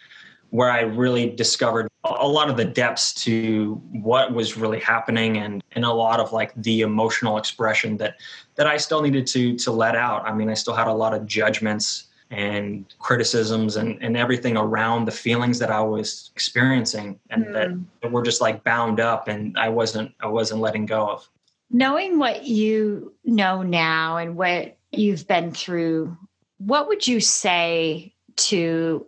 where 0.51 0.71
i 0.71 0.81
really 0.81 1.29
discovered 1.29 1.89
a 2.05 2.27
lot 2.27 2.49
of 2.49 2.55
the 2.55 2.65
depths 2.65 3.13
to 3.13 3.73
what 3.91 4.33
was 4.33 4.55
really 4.55 4.79
happening 4.79 5.37
and 5.37 5.61
and 5.73 5.83
a 5.83 5.91
lot 5.91 6.21
of 6.21 6.31
like 6.31 6.53
the 6.55 6.79
emotional 6.81 7.37
expression 7.37 7.97
that 7.97 8.15
that 8.55 8.67
i 8.67 8.77
still 8.77 9.01
needed 9.01 9.27
to 9.27 9.55
to 9.57 9.71
let 9.71 9.95
out. 9.95 10.25
I 10.25 10.33
mean 10.33 10.49
i 10.49 10.53
still 10.53 10.73
had 10.73 10.87
a 10.87 10.93
lot 10.93 11.13
of 11.13 11.25
judgments 11.25 12.08
and 12.31 12.85
criticisms 12.99 13.75
and, 13.75 13.97
and 14.01 14.15
everything 14.15 14.55
around 14.55 15.05
the 15.05 15.11
feelings 15.11 15.57
that 15.59 15.71
I 15.71 15.81
was 15.81 16.29
experiencing 16.35 17.19
and 17.29 17.45
mm. 17.45 17.53
that, 17.53 17.69
that 18.01 18.11
were 18.11 18.21
just 18.21 18.41
like 18.41 18.63
bound 18.63 18.99
up 18.99 19.27
and 19.27 19.57
I 19.57 19.69
wasn't 19.69 20.13
I 20.19 20.27
wasn't 20.27 20.61
letting 20.61 20.85
go 20.85 21.07
of. 21.07 21.27
Knowing 21.71 22.19
what 22.19 22.45
you 22.45 23.13
know 23.23 23.61
now 23.61 24.17
and 24.17 24.35
what 24.35 24.77
you've 24.91 25.27
been 25.27 25.51
through, 25.51 26.15
what 26.57 26.87
would 26.87 27.07
you 27.07 27.19
say 27.19 28.13
to 28.35 29.05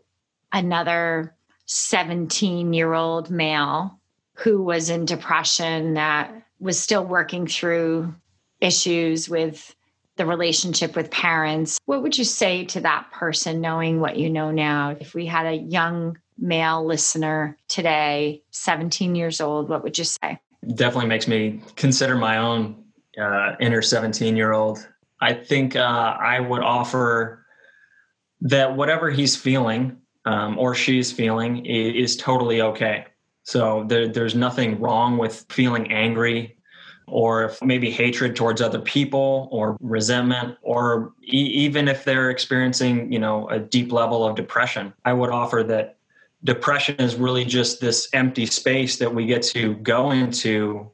another 0.52 1.36
17 1.66 2.74
year 2.74 2.94
old 2.94 3.30
male 3.30 4.00
who 4.36 4.62
was 4.64 4.90
in 4.90 5.06
depression 5.06 5.94
that 5.94 6.34
was 6.60 6.80
still 6.80 7.06
working 7.06 7.48
through 7.48 8.14
issues 8.60 9.30
with 9.30 9.76
the 10.22 10.28
relationship 10.28 10.96
with 10.96 11.10
parents. 11.10 11.80
What 11.86 12.04
would 12.04 12.16
you 12.16 12.26
say 12.26 12.64
to 12.66 12.82
that 12.82 13.10
person, 13.12 13.60
knowing 13.60 14.00
what 14.00 14.18
you 14.18 14.30
know 14.30 14.52
now? 14.52 14.96
If 15.00 15.16
we 15.16 15.26
had 15.26 15.48
a 15.48 15.56
young 15.56 16.20
male 16.38 16.86
listener 16.86 17.58
today, 17.68 18.44
17 18.52 19.16
years 19.16 19.42
old, 19.42 19.68
what 19.68 19.82
would 19.82 19.98
you 19.98 20.04
say? 20.04 20.38
Definitely 20.76 21.08
makes 21.08 21.28
me 21.28 21.64
consider 21.76 22.16
my 22.16 22.38
own 22.38 22.84
uh, 23.20 23.54
inner 23.60 23.82
17 23.82 24.38
year 24.38 24.52
old. 24.52 24.88
I 25.20 25.34
think 25.34 25.76
uh, 25.76 25.80
I 25.80 26.40
would 26.40 26.62
offer 26.62 27.44
that 28.42 28.78
whatever 28.78 29.10
he's 29.10 29.36
feeling 29.36 29.98
um, 30.26 30.60
or 30.60 30.76
she's 30.76 31.12
feeling 31.12 31.66
is, 31.66 32.12
is 32.12 32.16
totally 32.16 32.62
okay. 32.62 33.06
So 33.42 33.86
there, 33.88 34.08
there's 34.08 34.36
nothing 34.36 34.80
wrong 34.80 35.18
with 35.18 35.48
feeling 35.50 35.92
angry 35.92 36.58
or 37.12 37.54
maybe 37.62 37.92
hatred 37.92 38.36
towards 38.36 38.62
other 38.62 38.80
people 38.80 39.50
or 39.52 39.78
resentment 39.82 40.58
or 40.62 41.14
e- 41.24 41.52
even 41.66 41.88
if 41.88 42.04
they're 42.06 42.30
experiencing 42.30 43.12
you 43.12 43.20
know 43.20 43.48
a 43.50 43.60
deep 43.60 43.92
level 43.92 44.26
of 44.26 44.36
depression 44.36 44.94
i 45.06 45.14
would 45.14 45.30
offer 45.30 45.64
that 45.64 45.98
depression 46.44 46.96
is 46.96 47.16
really 47.16 47.46
just 47.46 47.82
this 47.82 48.10
empty 48.14 48.46
space 48.46 48.98
that 48.98 49.14
we 49.14 49.26
get 49.26 49.44
to 49.44 49.76
go 49.76 50.12
into 50.12 50.90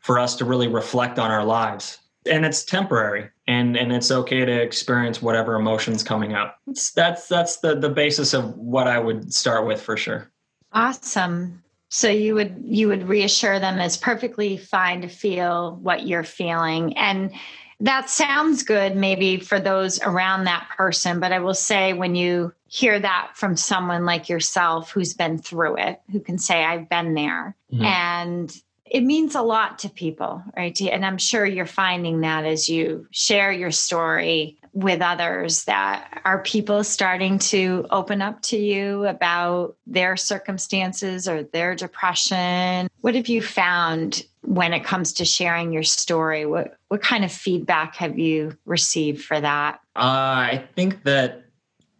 for 0.00 0.18
us 0.18 0.36
to 0.36 0.44
really 0.44 0.68
reflect 0.68 1.18
on 1.18 1.30
our 1.30 1.44
lives. 1.44 1.98
And 2.26 2.44
it's 2.44 2.64
temporary 2.64 3.30
and 3.46 3.76
and 3.76 3.92
it's 3.92 4.10
okay 4.10 4.44
to 4.44 4.52
experience 4.52 5.22
whatever 5.22 5.54
emotions 5.54 6.02
coming 6.02 6.34
up. 6.34 6.58
It's, 6.66 6.90
that's 6.90 7.28
that's 7.28 7.58
the 7.58 7.74
the 7.74 7.88
basis 7.88 8.34
of 8.34 8.54
what 8.56 8.86
i 8.86 8.98
would 8.98 9.32
start 9.32 9.66
with 9.66 9.80
for 9.80 9.96
sure. 9.96 10.30
Awesome 10.72 11.62
so 11.90 12.08
you 12.08 12.34
would 12.34 12.62
you 12.64 12.88
would 12.88 13.08
reassure 13.08 13.58
them 13.58 13.78
it's 13.78 13.96
perfectly 13.96 14.56
fine 14.56 15.02
to 15.02 15.08
feel 15.08 15.76
what 15.82 16.06
you're 16.06 16.24
feeling 16.24 16.96
and 16.96 17.32
that 17.80 18.08
sounds 18.08 18.62
good 18.62 18.96
maybe 18.96 19.38
for 19.38 19.58
those 19.58 20.00
around 20.00 20.44
that 20.44 20.68
person 20.76 21.20
but 21.20 21.32
i 21.32 21.38
will 21.38 21.54
say 21.54 21.92
when 21.92 22.14
you 22.14 22.52
hear 22.66 22.98
that 22.98 23.32
from 23.34 23.56
someone 23.56 24.04
like 24.04 24.28
yourself 24.28 24.92
who's 24.92 25.12
been 25.12 25.36
through 25.36 25.76
it 25.76 26.00
who 26.10 26.20
can 26.20 26.38
say 26.38 26.64
i've 26.64 26.88
been 26.88 27.14
there 27.14 27.56
mm-hmm. 27.72 27.84
and 27.84 28.62
it 28.90 29.04
means 29.04 29.36
a 29.36 29.42
lot 29.42 29.78
to 29.78 29.88
people, 29.88 30.42
right? 30.56 30.78
And 30.80 31.06
I'm 31.06 31.16
sure 31.16 31.46
you're 31.46 31.64
finding 31.64 32.20
that 32.22 32.44
as 32.44 32.68
you 32.68 33.06
share 33.12 33.52
your 33.52 33.70
story 33.70 34.58
with 34.72 35.00
others 35.00 35.64
that 35.64 36.20
are 36.24 36.42
people 36.42 36.82
starting 36.82 37.38
to 37.38 37.86
open 37.90 38.20
up 38.20 38.42
to 38.42 38.56
you 38.56 39.06
about 39.06 39.76
their 39.86 40.16
circumstances 40.16 41.28
or 41.28 41.44
their 41.44 41.76
depression. 41.76 42.88
What 43.00 43.14
have 43.14 43.28
you 43.28 43.42
found 43.42 44.24
when 44.42 44.72
it 44.72 44.84
comes 44.84 45.12
to 45.14 45.24
sharing 45.24 45.72
your 45.72 45.82
story? 45.82 46.44
What 46.46 46.76
what 46.88 47.02
kind 47.02 47.24
of 47.24 47.32
feedback 47.32 47.96
have 47.96 48.18
you 48.18 48.56
received 48.64 49.24
for 49.24 49.40
that? 49.40 49.80
Uh, 49.96 50.00
I 50.00 50.68
think 50.74 51.04
that 51.04 51.44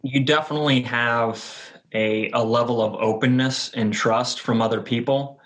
you 0.01 0.23
definitely 0.23 0.81
have 0.81 1.73
a, 1.93 2.29
a 2.31 2.43
level 2.43 2.81
of 2.81 2.95
openness 2.95 3.71
and 3.73 3.93
trust 3.93 4.41
from 4.41 4.61
other 4.61 4.81
people 4.81 5.40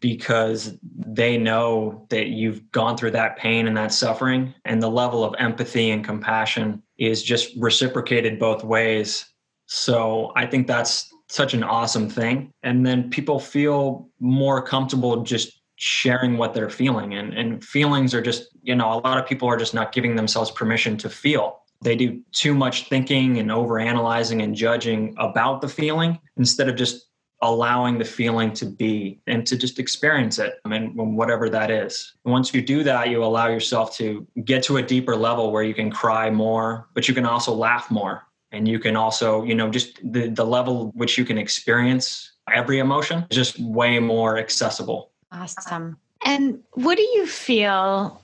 because 0.00 0.76
they 0.82 1.38
know 1.38 2.06
that 2.10 2.28
you've 2.28 2.70
gone 2.72 2.96
through 2.96 3.12
that 3.12 3.36
pain 3.36 3.66
and 3.66 3.76
that 3.76 3.92
suffering 3.92 4.52
and 4.64 4.82
the 4.82 4.90
level 4.90 5.24
of 5.24 5.34
empathy 5.38 5.90
and 5.90 6.04
compassion 6.04 6.82
is 6.98 7.22
just 7.22 7.56
reciprocated 7.56 8.38
both 8.38 8.64
ways. 8.64 9.24
So 9.66 10.32
i 10.34 10.46
think 10.46 10.66
that's 10.66 11.12
such 11.28 11.54
an 11.54 11.62
awesome 11.62 12.08
thing. 12.08 12.50
And 12.62 12.86
then 12.86 13.10
people 13.10 13.38
feel 13.38 14.08
more 14.18 14.62
comfortable 14.62 15.22
just 15.22 15.60
sharing 15.76 16.36
what 16.36 16.54
they're 16.54 16.70
feeling 16.70 17.14
and 17.14 17.32
and 17.34 17.64
feelings 17.64 18.12
are 18.12 18.20
just 18.20 18.48
you 18.62 18.74
know 18.74 18.92
a 18.94 18.98
lot 19.06 19.16
of 19.16 19.24
people 19.28 19.46
are 19.46 19.56
just 19.56 19.74
not 19.74 19.92
giving 19.92 20.16
themselves 20.16 20.50
permission 20.50 20.96
to 20.98 21.08
feel. 21.08 21.60
They 21.82 21.94
do 21.94 22.20
too 22.32 22.54
much 22.54 22.88
thinking 22.88 23.38
and 23.38 23.52
over 23.52 23.78
analyzing 23.78 24.42
and 24.42 24.56
judging 24.56 25.14
about 25.18 25.60
the 25.60 25.68
feeling 25.68 26.18
instead 26.36 26.68
of 26.68 26.74
just 26.74 27.07
allowing 27.40 27.98
the 27.98 28.04
feeling 28.04 28.52
to 28.52 28.66
be 28.66 29.20
and 29.26 29.46
to 29.46 29.56
just 29.56 29.78
experience 29.78 30.38
it 30.38 30.60
I 30.64 30.68
mean 30.68 30.94
whatever 31.14 31.48
that 31.50 31.70
is. 31.70 32.14
Once 32.24 32.52
you 32.52 32.62
do 32.62 32.82
that 32.82 33.10
you 33.10 33.22
allow 33.22 33.48
yourself 33.48 33.96
to 33.96 34.26
get 34.44 34.62
to 34.64 34.78
a 34.78 34.82
deeper 34.82 35.14
level 35.14 35.52
where 35.52 35.62
you 35.62 35.74
can 35.74 35.90
cry 35.90 36.30
more 36.30 36.88
but 36.94 37.08
you 37.08 37.14
can 37.14 37.24
also 37.24 37.52
laugh 37.52 37.90
more. 37.90 38.24
And 38.50 38.66
you 38.66 38.78
can 38.78 38.96
also 38.96 39.44
you 39.44 39.54
know 39.54 39.70
just 39.70 40.00
the, 40.12 40.28
the 40.28 40.44
level 40.44 40.90
which 40.94 41.16
you 41.16 41.24
can 41.24 41.38
experience 41.38 42.32
every 42.52 42.78
emotion 42.78 43.26
is 43.30 43.36
just 43.36 43.60
way 43.60 43.98
more 43.98 44.38
accessible. 44.38 45.10
Awesome. 45.30 45.98
And 46.24 46.62
what 46.72 46.96
do 46.96 47.02
you 47.02 47.26
feel 47.26 48.20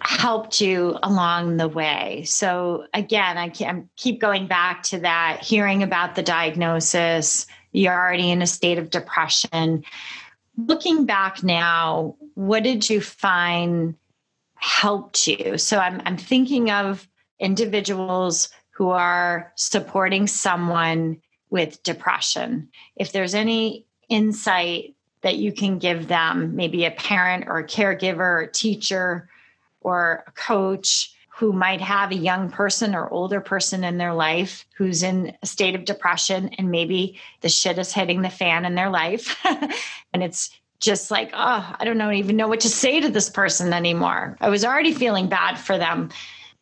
helped 0.00 0.60
you 0.60 0.98
along 1.02 1.56
the 1.56 1.68
way? 1.68 2.24
So 2.26 2.86
again 2.92 3.38
i 3.38 3.48
keep 3.96 4.20
going 4.20 4.46
back 4.46 4.82
to 4.84 4.98
that 5.00 5.40
hearing 5.42 5.82
about 5.82 6.16
the 6.16 6.22
diagnosis 6.22 7.46
you're 7.78 7.94
already 7.94 8.30
in 8.30 8.42
a 8.42 8.46
state 8.46 8.78
of 8.78 8.90
depression. 8.90 9.84
Looking 10.56 11.06
back 11.06 11.42
now, 11.42 12.16
what 12.34 12.64
did 12.64 12.90
you 12.90 13.00
find 13.00 13.94
helped 14.56 15.28
you? 15.28 15.56
So 15.58 15.78
I'm, 15.78 16.02
I'm 16.04 16.16
thinking 16.16 16.70
of 16.70 17.08
individuals 17.38 18.48
who 18.70 18.90
are 18.90 19.52
supporting 19.54 20.26
someone 20.26 21.20
with 21.50 21.82
depression. 21.84 22.68
If 22.96 23.12
there's 23.12 23.34
any 23.34 23.86
insight 24.08 24.94
that 25.22 25.36
you 25.36 25.52
can 25.52 25.78
give 25.78 26.08
them, 26.08 26.56
maybe 26.56 26.84
a 26.84 26.90
parent 26.90 27.44
or 27.46 27.58
a 27.58 27.66
caregiver 27.66 28.18
or 28.18 28.40
a 28.40 28.52
teacher 28.52 29.28
or 29.80 30.24
a 30.26 30.32
coach 30.32 31.14
who 31.38 31.52
might 31.52 31.80
have 31.80 32.10
a 32.10 32.16
young 32.16 32.50
person 32.50 32.96
or 32.96 33.08
older 33.10 33.40
person 33.40 33.84
in 33.84 33.96
their 33.96 34.12
life 34.12 34.66
who's 34.76 35.04
in 35.04 35.36
a 35.40 35.46
state 35.46 35.76
of 35.76 35.84
depression 35.84 36.48
and 36.58 36.68
maybe 36.68 37.16
the 37.42 37.48
shit 37.48 37.78
is 37.78 37.92
hitting 37.92 38.22
the 38.22 38.28
fan 38.28 38.64
in 38.64 38.74
their 38.74 38.90
life. 38.90 39.36
And 40.14 40.24
it's 40.24 40.50
just 40.80 41.10
like 41.10 41.30
oh 41.34 41.74
i 41.78 41.84
don't 41.84 41.98
know 41.98 42.10
even 42.10 42.36
know 42.36 42.48
what 42.48 42.60
to 42.60 42.68
say 42.68 42.98
to 43.00 43.10
this 43.10 43.28
person 43.28 43.72
anymore. 43.72 44.36
I 44.40 44.48
was 44.48 44.64
already 44.64 44.92
feeling 44.92 45.28
bad 45.28 45.58
for 45.58 45.76
them. 45.76 46.08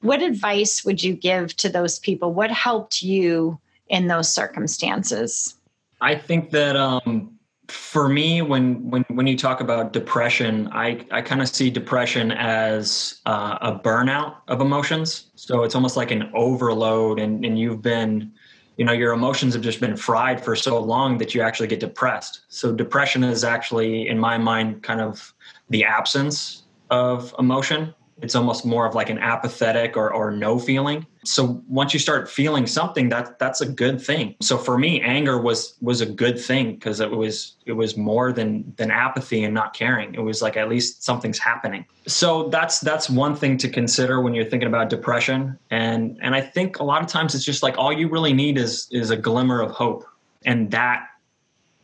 What 0.00 0.20
advice 0.20 0.84
would 0.84 1.02
you 1.02 1.14
give 1.14 1.54
to 1.58 1.68
those 1.68 2.00
people? 2.00 2.34
What 2.34 2.50
helped 2.50 3.02
you 3.02 3.58
in 3.88 4.08
those 4.08 4.30
circumstances? 4.32 5.54
I 6.00 6.16
think 6.16 6.50
that 6.50 6.76
um 6.76 7.35
for 7.68 8.08
me 8.08 8.42
when 8.42 8.88
when 8.90 9.04
when 9.08 9.26
you 9.26 9.36
talk 9.36 9.60
about 9.60 9.92
depression 9.92 10.68
i 10.72 11.04
i 11.10 11.20
kind 11.20 11.42
of 11.42 11.48
see 11.48 11.68
depression 11.68 12.30
as 12.30 13.20
uh, 13.26 13.58
a 13.60 13.72
burnout 13.72 14.36
of 14.48 14.60
emotions. 14.60 15.30
So 15.34 15.64
it's 15.64 15.74
almost 15.74 15.96
like 15.96 16.10
an 16.10 16.30
overload 16.34 17.18
and 17.18 17.44
and 17.44 17.58
you've 17.58 17.82
been 17.82 18.32
you 18.76 18.84
know 18.84 18.92
your 18.92 19.12
emotions 19.12 19.54
have 19.54 19.62
just 19.62 19.80
been 19.80 19.96
fried 19.96 20.44
for 20.44 20.54
so 20.54 20.78
long 20.78 21.18
that 21.18 21.34
you 21.34 21.42
actually 21.42 21.66
get 21.66 21.80
depressed. 21.80 22.42
So 22.48 22.72
depression 22.72 23.24
is 23.24 23.42
actually 23.42 24.08
in 24.08 24.18
my 24.18 24.38
mind 24.38 24.82
kind 24.82 25.00
of 25.00 25.34
the 25.70 25.84
absence 25.84 26.64
of 26.90 27.34
emotion 27.38 27.94
it's 28.22 28.34
almost 28.34 28.64
more 28.64 28.86
of 28.86 28.94
like 28.94 29.10
an 29.10 29.18
apathetic 29.18 29.96
or, 29.96 30.10
or 30.10 30.30
no 30.30 30.58
feeling. 30.58 31.06
So 31.24 31.62
once 31.68 31.92
you 31.92 32.00
start 32.00 32.30
feeling 32.30 32.66
something 32.66 33.10
that 33.10 33.38
that's 33.38 33.60
a 33.60 33.66
good 33.66 34.00
thing. 34.00 34.36
So 34.40 34.56
for 34.56 34.78
me 34.78 35.02
anger 35.02 35.38
was 35.38 35.74
was 35.82 36.00
a 36.00 36.06
good 36.06 36.40
thing 36.40 36.74
because 36.74 37.00
it 37.00 37.10
was 37.10 37.56
it 37.66 37.72
was 37.72 37.96
more 37.96 38.32
than 38.32 38.72
than 38.76 38.90
apathy 38.90 39.44
and 39.44 39.52
not 39.52 39.74
caring. 39.74 40.14
It 40.14 40.20
was 40.20 40.40
like 40.40 40.56
at 40.56 40.68
least 40.68 41.04
something's 41.04 41.38
happening. 41.38 41.84
So 42.06 42.48
that's 42.48 42.80
that's 42.80 43.10
one 43.10 43.36
thing 43.36 43.58
to 43.58 43.68
consider 43.68 44.20
when 44.22 44.34
you're 44.34 44.46
thinking 44.46 44.68
about 44.68 44.88
depression. 44.88 45.58
And 45.70 46.18
and 46.22 46.34
i 46.34 46.40
think 46.40 46.78
a 46.78 46.84
lot 46.84 47.02
of 47.02 47.08
times 47.08 47.34
it's 47.34 47.44
just 47.44 47.62
like 47.62 47.76
all 47.76 47.92
you 47.92 48.08
really 48.08 48.32
need 48.32 48.56
is 48.56 48.88
is 48.90 49.10
a 49.10 49.16
glimmer 49.16 49.60
of 49.60 49.72
hope. 49.72 50.04
And 50.46 50.70
that 50.70 51.06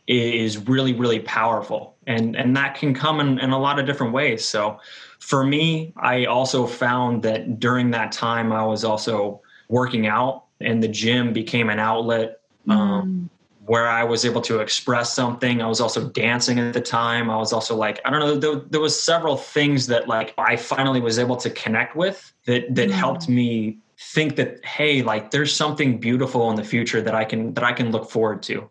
is 0.07 0.57
really 0.57 0.93
really 0.93 1.19
powerful 1.19 1.92
and 2.07 2.35
and 2.35 2.55
that 2.55 2.75
can 2.75 2.93
come 2.93 3.19
in, 3.19 3.39
in 3.39 3.51
a 3.51 3.59
lot 3.59 3.79
of 3.79 3.85
different 3.85 4.13
ways 4.13 4.45
so 4.45 4.79
for 5.23 5.45
me, 5.45 5.93
I 5.95 6.25
also 6.25 6.67
found 6.67 7.23
that 7.23 7.57
during 7.57 7.91
that 7.91 8.11
time, 8.11 8.51
I 8.51 8.65
was 8.65 8.83
also 8.83 9.41
working 9.69 10.05
out, 10.05 10.43
and 10.59 10.83
the 10.83 10.89
gym 10.89 11.31
became 11.31 11.69
an 11.69 11.79
outlet 11.79 12.41
um, 12.67 12.77
mm. 12.77 13.29
where 13.65 13.87
I 13.87 14.03
was 14.03 14.25
able 14.25 14.41
to 14.41 14.59
express 14.59 15.13
something. 15.13 15.61
I 15.61 15.67
was 15.67 15.79
also 15.79 16.09
dancing 16.09 16.59
at 16.59 16.73
the 16.73 16.81
time. 16.81 17.29
I 17.29 17.37
was 17.37 17.53
also 17.53 17.73
like, 17.73 18.01
I 18.03 18.09
don't 18.09 18.19
know, 18.19 18.35
there, 18.35 18.55
there 18.69 18.81
was 18.81 19.01
several 19.01 19.37
things 19.37 19.87
that 19.87 20.09
like 20.09 20.33
I 20.37 20.57
finally 20.57 20.99
was 20.99 21.17
able 21.17 21.37
to 21.37 21.49
connect 21.49 21.95
with 21.95 22.33
that 22.45 22.75
that 22.75 22.89
mm. 22.89 22.91
helped 22.91 23.29
me 23.29 23.77
think 23.97 24.35
that 24.35 24.63
hey, 24.65 25.03
like 25.03 25.31
there's 25.31 25.55
something 25.55 25.99
beautiful 25.99 26.49
in 26.49 26.57
the 26.57 26.65
future 26.65 27.01
that 27.01 27.15
I 27.15 27.23
can 27.23 27.53
that 27.53 27.63
I 27.63 27.71
can 27.71 27.91
look 27.91 28.11
forward 28.11 28.43
to. 28.43 28.69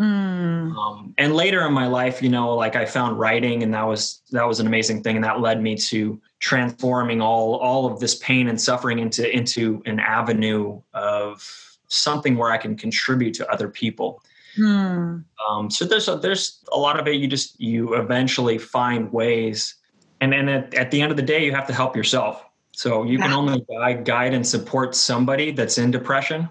Mm. 0.00 0.74
Um, 0.74 1.14
and 1.18 1.34
later 1.34 1.66
in 1.66 1.74
my 1.74 1.86
life, 1.86 2.22
you 2.22 2.30
know, 2.30 2.54
like 2.54 2.74
I 2.74 2.86
found 2.86 3.18
writing, 3.18 3.62
and 3.62 3.74
that 3.74 3.86
was 3.86 4.22
that 4.30 4.46
was 4.46 4.58
an 4.58 4.66
amazing 4.66 5.02
thing, 5.02 5.16
and 5.16 5.24
that 5.24 5.40
led 5.40 5.62
me 5.62 5.76
to 5.76 6.18
transforming 6.38 7.20
all 7.20 7.56
all 7.56 7.84
of 7.84 8.00
this 8.00 8.14
pain 8.16 8.48
and 8.48 8.58
suffering 8.58 8.98
into 8.98 9.30
into 9.30 9.82
an 9.84 10.00
avenue 10.00 10.80
of 10.94 11.46
something 11.88 12.36
where 12.36 12.50
I 12.50 12.56
can 12.56 12.76
contribute 12.76 13.34
to 13.34 13.50
other 13.50 13.68
people. 13.68 14.22
Hmm. 14.56 15.18
Um, 15.46 15.70
so 15.70 15.84
there's 15.84 16.08
a, 16.08 16.16
there's 16.16 16.64
a 16.72 16.78
lot 16.78 16.98
of 16.98 17.06
it. 17.06 17.16
You 17.16 17.28
just 17.28 17.60
you 17.60 17.94
eventually 17.94 18.56
find 18.56 19.12
ways, 19.12 19.74
and 20.22 20.32
then 20.32 20.48
at, 20.48 20.72
at 20.72 20.90
the 20.90 21.02
end 21.02 21.10
of 21.10 21.18
the 21.18 21.22
day, 21.22 21.44
you 21.44 21.52
have 21.52 21.66
to 21.66 21.74
help 21.74 21.94
yourself. 21.94 22.46
So 22.72 23.04
you 23.04 23.18
can 23.18 23.32
only 23.32 23.66
guide, 23.68 24.06
guide 24.06 24.32
and 24.32 24.46
support 24.46 24.94
somebody 24.94 25.50
that's 25.50 25.76
in 25.76 25.90
depression. 25.90 26.48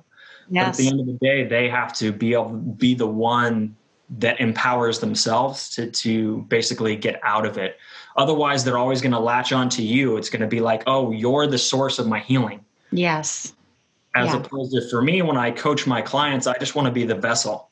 Yes. 0.49 0.65
But 0.65 0.69
at 0.69 0.75
the 0.77 0.87
end 0.87 0.99
of 0.99 1.05
the 1.05 1.17
day, 1.25 1.43
they 1.45 1.69
have 1.69 1.93
to 1.95 2.11
be 2.11 2.33
able 2.33 2.49
be 2.49 2.95
the 2.95 3.07
one 3.07 3.75
that 4.17 4.39
empowers 4.39 4.99
themselves 4.99 5.69
to 5.69 5.91
to 5.91 6.41
basically 6.49 6.95
get 6.95 7.19
out 7.23 7.45
of 7.45 7.57
it. 7.57 7.77
Otherwise, 8.17 8.63
they're 8.63 8.77
always 8.77 9.01
going 9.01 9.11
to 9.11 9.19
latch 9.19 9.51
on 9.51 9.69
to 9.69 9.83
you. 9.83 10.17
It's 10.17 10.29
going 10.29 10.41
to 10.41 10.47
be 10.47 10.59
like, 10.59 10.83
oh, 10.87 11.11
you're 11.11 11.47
the 11.47 11.57
source 11.57 11.99
of 11.99 12.07
my 12.07 12.19
healing. 12.19 12.65
Yes. 12.91 13.53
As 14.15 14.29
yeah. 14.29 14.37
opposed 14.37 14.71
to 14.73 14.89
for 14.89 15.01
me, 15.01 15.21
when 15.21 15.37
I 15.37 15.51
coach 15.51 15.85
my 15.85 16.01
clients, 16.01 16.47
I 16.47 16.57
just 16.57 16.75
want 16.75 16.87
to 16.87 16.91
be 16.91 17.05
the 17.05 17.15
vessel. 17.15 17.69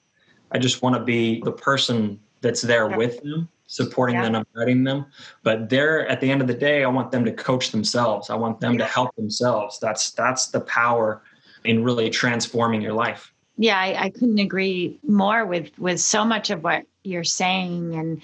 I 0.51 0.59
just 0.59 0.81
want 0.81 0.95
to 0.95 1.03
be 1.03 1.41
the 1.41 1.51
person 1.51 2.19
that's 2.41 2.61
there 2.61 2.87
with 2.87 3.21
them, 3.23 3.49
supporting 3.65 4.15
yeah. 4.15 4.23
them 4.23 4.35
and 4.35 4.45
guiding 4.55 4.83
them. 4.83 5.07
But 5.43 5.69
they're 5.69 6.07
at 6.07 6.21
the 6.21 6.29
end 6.29 6.41
of 6.41 6.47
the 6.47 6.53
day, 6.53 6.83
I 6.83 6.87
want 6.87 7.11
them 7.11 7.25
to 7.25 7.31
coach 7.31 7.71
themselves. 7.71 8.29
I 8.29 8.35
want 8.35 8.59
them 8.59 8.77
to 8.77 8.85
help 8.85 9.15
themselves. 9.15 9.79
That's 9.79 10.11
that's 10.11 10.47
the 10.47 10.61
power 10.61 11.23
in 11.67 11.83
really 11.83 12.09
transforming 12.09 12.81
your 12.81 12.93
life. 12.93 13.33
Yeah, 13.57 13.77
I, 13.79 14.05
I 14.05 14.09
couldn't 14.11 14.39
agree 14.39 14.99
more 15.07 15.45
with 15.45 15.77
with 15.79 15.99
so 15.99 16.23
much 16.23 16.49
of 16.49 16.63
what 16.63 16.85
you're 17.03 17.23
saying 17.23 17.95
and 17.95 18.21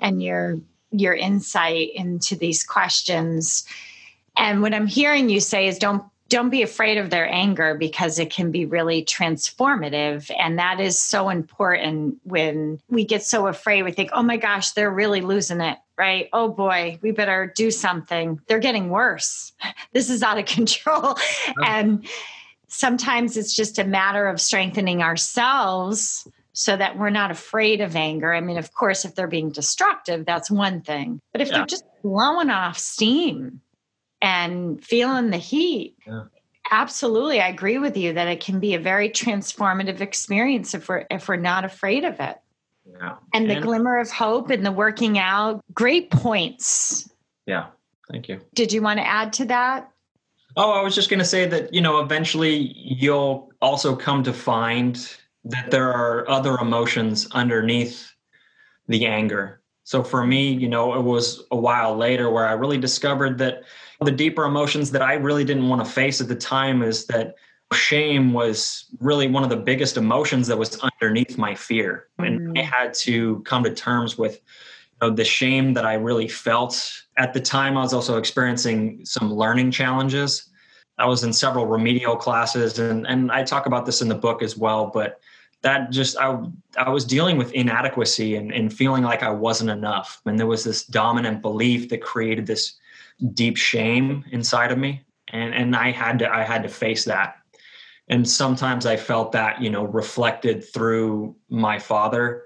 and 0.00 0.22
your 0.22 0.58
your 0.90 1.14
insight 1.14 1.90
into 1.94 2.36
these 2.36 2.62
questions. 2.62 3.64
And 4.36 4.62
what 4.62 4.74
I'm 4.74 4.86
hearing 4.86 5.28
you 5.28 5.40
say 5.40 5.68
is 5.68 5.78
don't 5.78 6.02
don't 6.28 6.48
be 6.48 6.62
afraid 6.62 6.96
of 6.96 7.10
their 7.10 7.30
anger 7.30 7.74
because 7.74 8.18
it 8.18 8.32
can 8.32 8.50
be 8.50 8.64
really 8.64 9.04
transformative. 9.04 10.30
And 10.38 10.58
that 10.58 10.80
is 10.80 10.98
so 10.98 11.28
important 11.28 12.18
when 12.24 12.80
we 12.88 13.04
get 13.04 13.22
so 13.22 13.48
afraid 13.48 13.82
we 13.82 13.92
think 13.92 14.10
oh 14.14 14.22
my 14.22 14.38
gosh 14.38 14.70
they're 14.70 14.90
really 14.90 15.20
losing 15.20 15.60
it 15.60 15.78
right? 15.98 16.30
Oh 16.32 16.48
boy 16.48 16.98
we 17.02 17.10
better 17.10 17.52
do 17.54 17.70
something. 17.70 18.40
They're 18.48 18.58
getting 18.58 18.88
worse. 18.88 19.52
This 19.92 20.08
is 20.08 20.22
out 20.22 20.38
of 20.38 20.46
control. 20.58 21.16
Oh. 21.18 21.64
And 21.66 22.06
sometimes 22.72 23.36
it's 23.36 23.54
just 23.54 23.78
a 23.78 23.84
matter 23.84 24.26
of 24.26 24.40
strengthening 24.40 25.02
ourselves 25.02 26.26
so 26.54 26.76
that 26.76 26.98
we're 26.98 27.10
not 27.10 27.30
afraid 27.30 27.80
of 27.80 27.96
anger. 27.96 28.32
I 28.32 28.40
mean, 28.40 28.58
of 28.58 28.72
course, 28.74 29.04
if 29.04 29.14
they're 29.14 29.26
being 29.26 29.50
destructive, 29.50 30.24
that's 30.24 30.50
one 30.50 30.80
thing. 30.80 31.20
But 31.32 31.42
if 31.42 31.48
yeah. 31.48 31.58
they're 31.58 31.66
just 31.66 31.84
blowing 32.02 32.50
off 32.50 32.78
steam 32.78 33.60
and 34.20 34.82
feeling 34.82 35.30
the 35.30 35.38
heat, 35.38 35.96
yeah. 36.06 36.24
absolutely, 36.70 37.40
I 37.40 37.48
agree 37.48 37.78
with 37.78 37.96
you 37.96 38.14
that 38.14 38.28
it 38.28 38.40
can 38.40 38.58
be 38.58 38.74
a 38.74 38.78
very 38.78 39.08
transformative 39.08 40.00
experience 40.00 40.74
if 40.74 40.88
we're 40.88 41.06
if 41.10 41.28
we're 41.28 41.36
not 41.36 41.64
afraid 41.64 42.04
of 42.04 42.20
it. 42.20 42.38
Yeah. 42.90 43.16
And, 43.32 43.50
and 43.50 43.50
the 43.50 43.60
glimmer 43.60 43.98
of 43.98 44.10
hope 44.10 44.50
and 44.50 44.64
the 44.64 44.72
working 44.72 45.18
out, 45.18 45.62
great 45.72 46.10
points. 46.10 47.08
Yeah. 47.46 47.66
Thank 48.10 48.28
you. 48.28 48.40
Did 48.54 48.72
you 48.72 48.82
want 48.82 48.98
to 48.98 49.06
add 49.06 49.32
to 49.34 49.44
that? 49.46 49.91
Oh, 50.56 50.72
I 50.72 50.82
was 50.82 50.94
just 50.94 51.08
going 51.08 51.18
to 51.18 51.24
say 51.24 51.46
that, 51.46 51.72
you 51.72 51.80
know, 51.80 52.00
eventually 52.00 52.72
you'll 52.76 53.52
also 53.60 53.96
come 53.96 54.22
to 54.24 54.32
find 54.32 54.96
that 55.44 55.70
there 55.70 55.92
are 55.92 56.28
other 56.28 56.56
emotions 56.58 57.28
underneath 57.32 58.12
the 58.88 59.06
anger. 59.06 59.60
So 59.84 60.02
for 60.02 60.24
me, 60.24 60.52
you 60.52 60.68
know, 60.68 60.94
it 60.94 61.02
was 61.02 61.42
a 61.50 61.56
while 61.56 61.96
later 61.96 62.30
where 62.30 62.46
I 62.46 62.52
really 62.52 62.78
discovered 62.78 63.38
that 63.38 63.62
the 64.00 64.12
deeper 64.12 64.44
emotions 64.44 64.90
that 64.92 65.02
I 65.02 65.14
really 65.14 65.44
didn't 65.44 65.68
want 65.68 65.84
to 65.84 65.90
face 65.90 66.20
at 66.20 66.28
the 66.28 66.36
time 66.36 66.82
is 66.82 67.06
that 67.06 67.34
shame 67.72 68.32
was 68.32 68.84
really 69.00 69.26
one 69.28 69.42
of 69.42 69.50
the 69.50 69.56
biggest 69.56 69.96
emotions 69.96 70.46
that 70.46 70.58
was 70.58 70.78
underneath 70.80 71.38
my 71.38 71.54
fear. 71.54 72.08
And 72.18 72.58
I 72.58 72.62
mm. 72.62 72.64
had 72.64 72.94
to 72.94 73.40
come 73.40 73.64
to 73.64 73.74
terms 73.74 74.18
with 74.18 74.34
you 74.34 75.08
know, 75.08 75.10
the 75.10 75.24
shame 75.24 75.74
that 75.74 75.86
I 75.86 75.94
really 75.94 76.28
felt 76.28 77.01
at 77.16 77.34
the 77.34 77.40
time, 77.40 77.76
I 77.76 77.82
was 77.82 77.92
also 77.92 78.18
experiencing 78.18 79.04
some 79.04 79.32
learning 79.32 79.70
challenges. 79.70 80.50
I 80.98 81.06
was 81.06 81.24
in 81.24 81.32
several 81.32 81.66
remedial 81.66 82.16
classes, 82.16 82.78
and, 82.78 83.06
and 83.06 83.30
I 83.30 83.42
talk 83.42 83.66
about 83.66 83.86
this 83.86 84.02
in 84.02 84.08
the 84.08 84.14
book 84.14 84.42
as 84.42 84.56
well. 84.56 84.86
But 84.86 85.20
that 85.62 85.90
just, 85.90 86.16
I, 86.18 86.38
I 86.76 86.90
was 86.90 87.04
dealing 87.04 87.38
with 87.38 87.52
inadequacy 87.52 88.36
and, 88.36 88.52
and 88.52 88.72
feeling 88.72 89.02
like 89.02 89.22
I 89.22 89.30
wasn't 89.30 89.70
enough. 89.70 90.20
And 90.26 90.38
there 90.38 90.46
was 90.46 90.64
this 90.64 90.84
dominant 90.84 91.42
belief 91.42 91.88
that 91.90 92.02
created 92.02 92.46
this 92.46 92.74
deep 93.34 93.56
shame 93.56 94.24
inside 94.32 94.72
of 94.72 94.78
me. 94.78 95.02
And, 95.28 95.54
and 95.54 95.76
I 95.76 95.92
had 95.92 96.18
to, 96.18 96.30
I 96.30 96.42
had 96.42 96.62
to 96.64 96.68
face 96.68 97.04
that. 97.04 97.36
And 98.08 98.28
sometimes 98.28 98.84
I 98.86 98.96
felt 98.96 99.32
that, 99.32 99.62
you 99.62 99.70
know, 99.70 99.84
reflected 99.84 100.64
through 100.64 101.36
my 101.48 101.78
father 101.78 102.42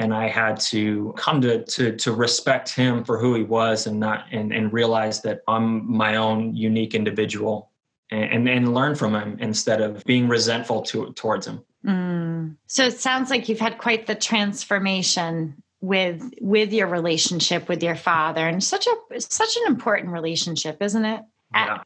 and 0.00 0.14
I 0.14 0.28
had 0.28 0.58
to 0.60 1.14
come 1.16 1.40
to 1.42 1.62
to 1.62 1.94
to 1.94 2.12
respect 2.12 2.74
him 2.74 3.04
for 3.04 3.18
who 3.18 3.34
he 3.34 3.42
was 3.42 3.86
and 3.86 4.00
not 4.00 4.24
and 4.32 4.50
and 4.52 4.72
realize 4.72 5.20
that 5.22 5.42
I'm 5.46 5.88
my 5.90 6.16
own 6.16 6.56
unique 6.56 6.94
individual 6.94 7.70
and 8.10 8.24
and, 8.32 8.48
and 8.48 8.74
learn 8.74 8.94
from 8.96 9.14
him 9.14 9.36
instead 9.40 9.80
of 9.82 10.02
being 10.04 10.26
resentful 10.26 10.82
to, 10.82 11.12
towards 11.12 11.46
him. 11.46 11.62
Mm. 11.86 12.56
So 12.66 12.86
it 12.86 12.98
sounds 12.98 13.30
like 13.30 13.48
you've 13.48 13.60
had 13.60 13.78
quite 13.78 14.06
the 14.06 14.14
transformation 14.14 15.62
with 15.82 16.32
with 16.40 16.72
your 16.72 16.86
relationship 16.86 17.68
with 17.68 17.82
your 17.82 17.94
father 17.94 18.48
and 18.48 18.64
such 18.64 18.86
a 18.86 19.20
such 19.20 19.56
an 19.58 19.66
important 19.66 20.12
relationship, 20.12 20.82
isn't 20.82 21.04
it? 21.04 21.20
Yeah. 21.54 21.82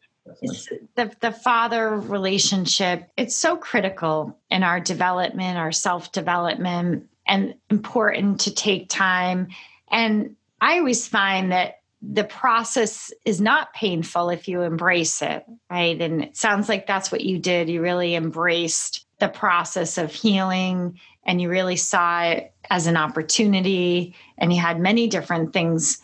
The, 0.96 1.12
the 1.20 1.32
father 1.32 1.96
relationship 1.96 3.10
it's 3.18 3.36
so 3.36 3.56
critical 3.56 4.38
in 4.50 4.62
our 4.62 4.80
development 4.80 5.58
our 5.58 5.70
self 5.70 6.12
development 6.12 7.08
and 7.26 7.54
important 7.70 8.40
to 8.40 8.54
take 8.54 8.88
time. 8.88 9.48
And 9.90 10.36
I 10.60 10.78
always 10.78 11.06
find 11.06 11.52
that 11.52 11.80
the 12.02 12.24
process 12.24 13.12
is 13.24 13.40
not 13.40 13.72
painful 13.72 14.30
if 14.30 14.46
you 14.46 14.62
embrace 14.62 15.22
it, 15.22 15.44
right? 15.70 16.00
And 16.00 16.24
it 16.24 16.36
sounds 16.36 16.68
like 16.68 16.86
that's 16.86 17.10
what 17.10 17.22
you 17.22 17.38
did. 17.38 17.68
You 17.68 17.80
really 17.80 18.14
embraced 18.14 19.06
the 19.20 19.28
process 19.28 19.96
of 19.96 20.12
healing 20.12 20.98
and 21.24 21.40
you 21.40 21.48
really 21.48 21.76
saw 21.76 22.24
it 22.24 22.52
as 22.68 22.86
an 22.86 22.96
opportunity 22.96 24.14
and 24.36 24.52
you 24.52 24.60
had 24.60 24.78
many 24.78 25.08
different 25.08 25.52
things 25.52 26.00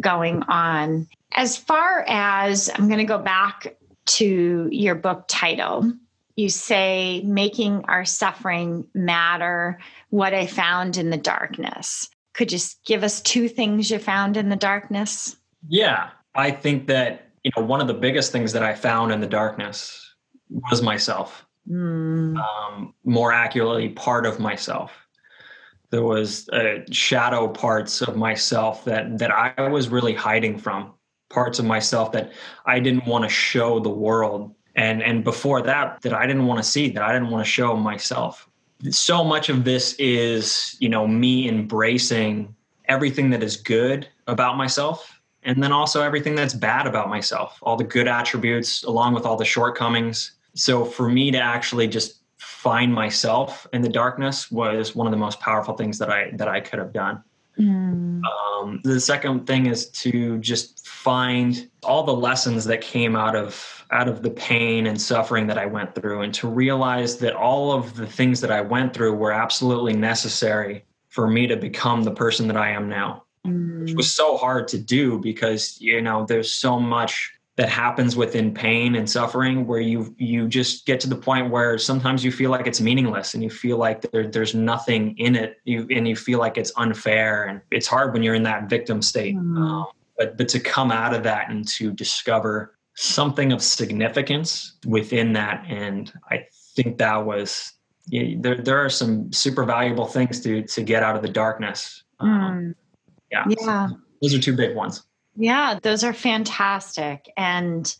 going 0.00 0.42
on. 0.44 1.06
As 1.32 1.56
far 1.56 2.04
as 2.08 2.70
I'm 2.74 2.88
going 2.88 2.98
to 2.98 3.04
go 3.04 3.18
back 3.18 3.76
to 4.06 4.68
your 4.70 4.94
book 4.94 5.24
title, 5.28 5.92
you 6.36 6.48
say 6.48 7.22
making 7.22 7.84
our 7.86 8.04
suffering 8.04 8.86
matter 8.94 9.78
what 10.10 10.34
i 10.34 10.46
found 10.46 10.96
in 10.96 11.10
the 11.10 11.16
darkness. 11.16 12.08
Could 12.32 12.50
you 12.50 12.58
give 12.84 13.04
us 13.04 13.20
two 13.20 13.48
things 13.48 13.90
you 13.90 13.98
found 13.98 14.36
in 14.36 14.48
the 14.48 14.56
darkness? 14.56 15.36
Yeah 15.68 16.10
i 16.34 16.50
think 16.50 16.86
that 16.88 17.28
you 17.42 17.50
know 17.56 17.62
one 17.62 17.80
of 17.80 17.86
the 17.86 17.94
biggest 17.94 18.32
things 18.32 18.52
that 18.52 18.62
i 18.62 18.74
found 18.74 19.12
in 19.12 19.20
the 19.20 19.26
darkness 19.26 20.14
was 20.50 20.82
myself. 20.82 21.46
Mm. 21.70 22.36
um, 22.36 22.92
more 23.04 23.32
accurately 23.32 23.88
part 23.88 24.26
of 24.26 24.38
myself. 24.38 24.92
There 25.90 26.02
was 26.02 26.46
uh, 26.50 26.80
shadow 26.90 27.48
parts 27.48 28.02
of 28.02 28.16
myself 28.16 28.84
that 28.84 29.18
that 29.18 29.30
i 29.30 29.68
was 29.68 29.88
really 29.88 30.14
hiding 30.14 30.58
from. 30.58 30.92
Parts 31.30 31.58
of 31.58 31.64
myself 31.64 32.12
that 32.12 32.32
i 32.66 32.78
didn't 32.78 33.06
want 33.06 33.24
to 33.24 33.30
show 33.30 33.80
the 33.80 33.88
world 33.88 34.54
and 34.76 35.02
and 35.02 35.24
before 35.24 35.62
that 35.62 36.00
that 36.02 36.12
i 36.12 36.26
didn't 36.26 36.46
want 36.46 36.62
to 36.62 36.68
see 36.68 36.90
that 36.90 37.02
i 37.02 37.12
didn't 37.12 37.30
want 37.30 37.44
to 37.44 37.50
show 37.50 37.76
myself. 37.76 38.48
So 38.90 39.24
much 39.24 39.48
of 39.48 39.64
this 39.64 39.94
is 39.98 40.76
you 40.78 40.88
know 40.88 41.06
me 41.06 41.48
embracing 41.48 42.54
everything 42.86 43.30
that 43.30 43.42
is 43.42 43.56
good 43.56 44.08
about 44.26 44.56
myself 44.56 45.20
and 45.42 45.62
then 45.62 45.72
also 45.72 46.02
everything 46.02 46.34
that's 46.34 46.54
bad 46.54 46.86
about 46.86 47.08
myself 47.08 47.58
all 47.62 47.76
the 47.76 47.84
good 47.84 48.08
attributes 48.08 48.82
along 48.84 49.14
with 49.14 49.24
all 49.24 49.36
the 49.36 49.44
shortcomings. 49.44 50.32
So 50.54 50.84
for 50.84 51.08
me 51.08 51.30
to 51.30 51.38
actually 51.38 51.88
just 51.88 52.20
find 52.38 52.92
myself 52.92 53.66
in 53.72 53.82
the 53.82 53.88
darkness 53.88 54.50
was 54.50 54.94
one 54.94 55.06
of 55.06 55.10
the 55.10 55.16
most 55.16 55.40
powerful 55.40 55.74
things 55.74 55.98
that 55.98 56.10
i 56.10 56.30
that 56.34 56.48
i 56.48 56.60
could 56.60 56.78
have 56.78 56.92
done. 56.92 57.22
Mm. 57.58 58.20
um, 58.24 58.80
the 58.82 58.98
second 58.98 59.46
thing 59.46 59.66
is 59.66 59.88
to 59.90 60.38
just 60.38 60.88
find 60.88 61.70
all 61.84 62.02
the 62.02 62.12
lessons 62.12 62.64
that 62.64 62.80
came 62.80 63.14
out 63.14 63.36
of 63.36 63.83
out 63.94 64.08
of 64.08 64.22
the 64.22 64.30
pain 64.30 64.88
and 64.88 65.00
suffering 65.00 65.46
that 65.46 65.56
I 65.56 65.66
went 65.66 65.94
through 65.94 66.22
and 66.22 66.34
to 66.34 66.48
realize 66.48 67.16
that 67.18 67.34
all 67.34 67.72
of 67.72 67.94
the 67.94 68.06
things 68.06 68.40
that 68.40 68.50
I 68.50 68.60
went 68.60 68.92
through 68.92 69.14
were 69.14 69.32
absolutely 69.32 69.94
necessary 69.94 70.84
for 71.08 71.28
me 71.28 71.46
to 71.46 71.56
become 71.56 72.02
the 72.02 72.10
person 72.10 72.48
that 72.48 72.56
I 72.56 72.70
am 72.70 72.88
now. 72.88 73.22
Mm. 73.46 73.82
Which 73.82 73.94
was 73.94 74.12
so 74.12 74.36
hard 74.36 74.66
to 74.68 74.78
do 74.78 75.18
because 75.20 75.80
you 75.80 76.02
know 76.02 76.26
there's 76.26 76.50
so 76.52 76.80
much 76.80 77.30
that 77.56 77.68
happens 77.68 78.16
within 78.16 78.52
pain 78.52 78.96
and 78.96 79.08
suffering 79.08 79.66
where 79.66 79.80
you 79.80 80.12
you 80.18 80.48
just 80.48 80.86
get 80.86 80.98
to 81.00 81.08
the 81.08 81.16
point 81.16 81.50
where 81.50 81.78
sometimes 81.78 82.24
you 82.24 82.32
feel 82.32 82.50
like 82.50 82.66
it's 82.66 82.80
meaningless 82.80 83.34
and 83.34 83.44
you 83.44 83.50
feel 83.50 83.76
like 83.76 84.00
there, 84.10 84.26
there's 84.26 84.54
nothing 84.54 85.16
in 85.18 85.36
it 85.36 85.58
you 85.64 85.86
and 85.90 86.08
you 86.08 86.16
feel 86.16 86.40
like 86.40 86.58
it's 86.58 86.72
unfair 86.76 87.44
and 87.44 87.60
it's 87.70 87.86
hard 87.86 88.12
when 88.12 88.22
you're 88.22 88.34
in 88.34 88.42
that 88.42 88.68
victim 88.68 89.00
state 89.00 89.36
mm. 89.36 89.58
um, 89.58 89.86
but 90.18 90.36
but 90.36 90.48
to 90.48 90.58
come 90.58 90.90
out 90.90 91.14
of 91.14 91.22
that 91.22 91.48
and 91.50 91.68
to 91.68 91.92
discover 91.92 92.74
something 92.94 93.52
of 93.52 93.62
significance 93.62 94.76
within 94.86 95.32
that. 95.34 95.64
And 95.68 96.12
I 96.30 96.46
think 96.74 96.98
that 96.98 97.24
was 97.24 97.72
there. 98.06 98.60
There 98.62 98.84
are 98.84 98.90
some 98.90 99.32
super 99.32 99.64
valuable 99.64 100.06
things 100.06 100.40
to 100.40 100.62
to 100.62 100.82
get 100.82 101.02
out 101.02 101.16
of 101.16 101.22
the 101.22 101.28
darkness. 101.28 102.02
Um, 102.20 102.30
mm. 102.30 102.74
yeah, 103.30 103.44
yeah. 103.48 103.88
So 103.88 103.96
those 104.22 104.34
are 104.34 104.40
two 104.40 104.56
big 104.56 104.76
ones. 104.76 105.04
Yeah, 105.36 105.78
those 105.82 106.04
are 106.04 106.12
fantastic. 106.12 107.30
And 107.36 107.94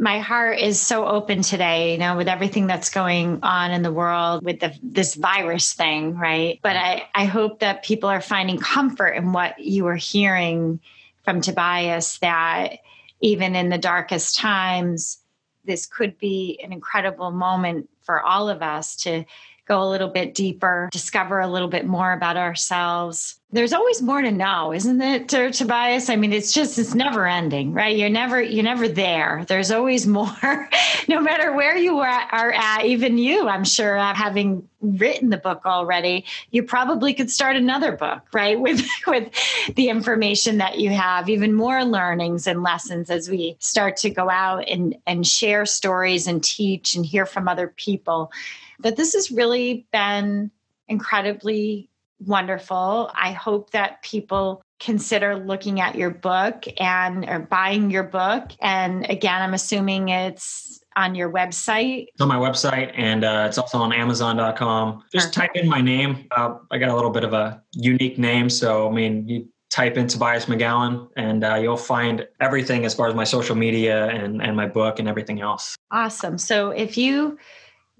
my 0.00 0.18
heart 0.18 0.58
is 0.58 0.80
so 0.80 1.06
open 1.06 1.42
today, 1.42 1.92
you 1.92 1.98
know, 1.98 2.16
with 2.16 2.26
everything 2.26 2.66
that's 2.66 2.88
going 2.88 3.40
on 3.42 3.70
in 3.70 3.82
the 3.82 3.92
world 3.92 4.42
with 4.42 4.60
the, 4.60 4.74
this 4.82 5.14
virus 5.14 5.74
thing, 5.74 6.16
right? 6.16 6.58
But 6.62 6.76
I, 6.76 7.06
I 7.14 7.26
hope 7.26 7.58
that 7.58 7.84
people 7.84 8.08
are 8.08 8.22
finding 8.22 8.58
comfort 8.58 9.10
in 9.10 9.34
what 9.34 9.58
you 9.58 9.86
are 9.88 9.96
hearing 9.96 10.80
from 11.22 11.42
Tobias 11.42 12.16
that 12.18 12.78
even 13.20 13.54
in 13.54 13.68
the 13.68 13.78
darkest 13.78 14.36
times, 14.36 15.18
this 15.64 15.86
could 15.86 16.18
be 16.18 16.58
an 16.64 16.72
incredible 16.72 17.30
moment 17.30 17.89
for 18.10 18.20
all 18.20 18.48
of 18.48 18.60
us 18.60 18.96
to 18.96 19.24
go 19.68 19.80
a 19.80 19.88
little 19.88 20.08
bit 20.08 20.34
deeper, 20.34 20.88
discover 20.90 21.38
a 21.38 21.46
little 21.46 21.68
bit 21.68 21.86
more 21.86 22.12
about 22.12 22.36
ourselves. 22.36 23.36
There's 23.52 23.72
always 23.72 24.02
more 24.02 24.20
to 24.20 24.32
know, 24.32 24.72
isn't 24.72 25.00
it, 25.00 25.28
Tobias? 25.28 26.08
I 26.08 26.16
mean, 26.16 26.32
it's 26.32 26.52
just 26.52 26.76
it's 26.76 26.94
never 26.94 27.24
ending, 27.26 27.72
right? 27.72 27.96
You're 27.96 28.08
never 28.08 28.42
you're 28.42 28.64
never 28.64 28.88
there. 28.88 29.44
There's 29.46 29.70
always 29.70 30.08
more, 30.08 30.68
no 31.08 31.20
matter 31.20 31.52
where 31.52 31.76
you 31.76 31.98
are, 31.98 32.28
are 32.32 32.52
at. 32.52 32.84
Even 32.84 33.16
you, 33.16 33.48
I'm 33.48 33.64
sure, 33.64 33.96
uh, 33.96 34.14
having 34.14 34.68
written 34.80 35.30
the 35.30 35.36
book 35.36 35.62
already, 35.66 36.24
you 36.50 36.62
probably 36.62 37.12
could 37.12 37.30
start 37.30 37.56
another 37.56 37.92
book, 37.92 38.22
right? 38.32 38.58
With 38.66 38.84
with 39.06 39.32
the 39.74 39.88
information 39.88 40.58
that 40.58 40.78
you 40.78 40.90
have, 40.90 41.28
even 41.28 41.52
more 41.52 41.84
learnings 41.84 42.46
and 42.46 42.62
lessons 42.62 43.10
as 43.10 43.28
we 43.28 43.56
start 43.58 43.96
to 43.98 44.10
go 44.10 44.30
out 44.30 44.68
and 44.68 44.96
and 45.06 45.26
share 45.26 45.66
stories 45.66 46.26
and 46.26 46.42
teach 46.42 46.94
and 46.94 47.04
hear 47.04 47.26
from 47.26 47.48
other 47.48 47.68
people 47.68 47.99
but 48.04 48.96
this 48.96 49.14
has 49.14 49.30
really 49.30 49.86
been 49.92 50.50
incredibly 50.88 51.88
wonderful. 52.20 53.10
I 53.14 53.32
hope 53.32 53.70
that 53.70 54.02
people 54.02 54.62
consider 54.78 55.36
looking 55.36 55.80
at 55.80 55.94
your 55.94 56.10
book 56.10 56.64
and 56.78 57.28
or 57.28 57.40
buying 57.40 57.90
your 57.90 58.02
book. 58.02 58.50
And 58.60 59.08
again, 59.08 59.42
I'm 59.42 59.54
assuming 59.54 60.08
it's 60.08 60.80
on 60.96 61.14
your 61.14 61.30
website. 61.30 62.06
It's 62.08 62.20
on 62.20 62.28
my 62.28 62.36
website 62.36 62.92
and 62.94 63.24
uh, 63.24 63.44
it's 63.46 63.58
also 63.58 63.78
on 63.78 63.92
Amazon.com. 63.92 65.04
Just 65.12 65.34
Perfect. 65.34 65.54
type 65.54 65.62
in 65.62 65.68
my 65.68 65.80
name. 65.80 66.26
Uh, 66.34 66.56
I 66.70 66.78
got 66.78 66.88
a 66.88 66.94
little 66.94 67.10
bit 67.10 67.24
of 67.24 67.32
a 67.32 67.62
unique 67.72 68.18
name. 68.18 68.50
So, 68.50 68.88
I 68.88 68.92
mean, 68.92 69.28
you 69.28 69.48
type 69.70 69.96
in 69.96 70.08
Tobias 70.08 70.46
McGowan 70.46 71.08
and 71.16 71.44
uh, 71.44 71.54
you'll 71.54 71.76
find 71.76 72.26
everything 72.40 72.84
as 72.84 72.94
far 72.94 73.06
as 73.06 73.14
my 73.14 73.24
social 73.24 73.54
media 73.54 74.08
and, 74.08 74.42
and 74.42 74.56
my 74.56 74.66
book 74.66 74.98
and 74.98 75.08
everything 75.08 75.40
else. 75.40 75.76
Awesome. 75.90 76.38
So, 76.38 76.70
if 76.70 76.96
you 76.98 77.38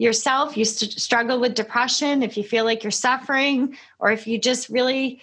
yourself, 0.01 0.57
you 0.57 0.65
st- 0.65 0.99
struggle 0.99 1.39
with 1.39 1.55
depression, 1.55 2.23
if 2.23 2.37
you 2.37 2.43
feel 2.43 2.65
like 2.65 2.83
you're 2.83 2.91
suffering, 2.91 3.77
or 3.99 4.11
if 4.11 4.27
you 4.27 4.39
just 4.39 4.71
really 4.71 5.21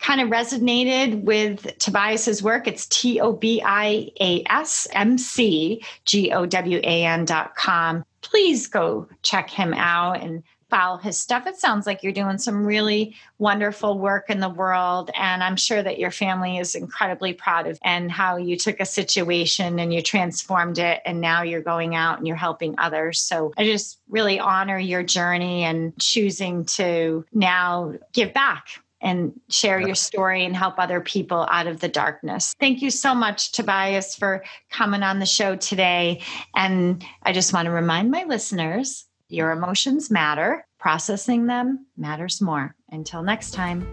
kind 0.00 0.20
of 0.20 0.28
resonated 0.28 1.22
with 1.22 1.78
Tobias's 1.78 2.42
work, 2.42 2.66
it's 2.66 2.86
T 2.86 3.20
O 3.20 3.32
B 3.32 3.62
I 3.64 4.10
A 4.20 4.42
S 4.50 4.88
M 4.92 5.18
C 5.18 5.82
G 6.04 6.32
O 6.32 6.46
W 6.46 6.80
A 6.82 7.04
N 7.04 7.24
dot 7.24 7.54
com. 7.54 8.04
Please 8.20 8.66
go 8.66 9.08
check 9.22 9.48
him 9.48 9.72
out 9.72 10.20
and 10.20 10.42
follow 10.70 10.98
his 10.98 11.18
stuff. 11.18 11.46
It 11.46 11.56
sounds 11.56 11.86
like 11.86 12.02
you're 12.02 12.12
doing 12.12 12.38
some 12.38 12.66
really 12.66 13.16
wonderful 13.38 13.98
work 13.98 14.30
in 14.30 14.40
the 14.40 14.48
world. 14.48 15.10
And 15.18 15.42
I'm 15.42 15.56
sure 15.56 15.82
that 15.82 15.98
your 15.98 16.10
family 16.10 16.58
is 16.58 16.74
incredibly 16.74 17.32
proud 17.32 17.66
of 17.66 17.78
and 17.82 18.10
how 18.10 18.36
you 18.36 18.56
took 18.56 18.80
a 18.80 18.84
situation 18.84 19.78
and 19.78 19.92
you 19.92 20.02
transformed 20.02 20.78
it. 20.78 21.00
And 21.04 21.20
now 21.20 21.42
you're 21.42 21.62
going 21.62 21.94
out 21.94 22.18
and 22.18 22.26
you're 22.26 22.36
helping 22.36 22.74
others. 22.78 23.20
So 23.20 23.52
I 23.56 23.64
just 23.64 23.98
really 24.08 24.38
honor 24.38 24.78
your 24.78 25.02
journey 25.02 25.64
and 25.64 25.96
choosing 25.98 26.64
to 26.66 27.24
now 27.32 27.94
give 28.12 28.32
back 28.34 28.66
and 29.00 29.38
share 29.48 29.80
your 29.80 29.94
story 29.94 30.44
and 30.44 30.56
help 30.56 30.74
other 30.78 31.00
people 31.00 31.46
out 31.50 31.68
of 31.68 31.80
the 31.80 31.88
darkness. 31.88 32.54
Thank 32.58 32.82
you 32.82 32.90
so 32.90 33.14
much, 33.14 33.52
Tobias, 33.52 34.16
for 34.16 34.44
coming 34.70 35.04
on 35.04 35.20
the 35.20 35.26
show 35.26 35.54
today. 35.54 36.20
And 36.56 37.04
I 37.22 37.32
just 37.32 37.52
want 37.52 37.66
to 37.66 37.70
remind 37.70 38.10
my 38.10 38.24
listeners 38.24 39.07
your 39.28 39.50
emotions 39.50 40.10
matter. 40.10 40.64
Processing 40.78 41.46
them 41.46 41.86
matters 41.96 42.40
more. 42.40 42.74
Until 42.90 43.22
next 43.22 43.52
time. 43.52 43.86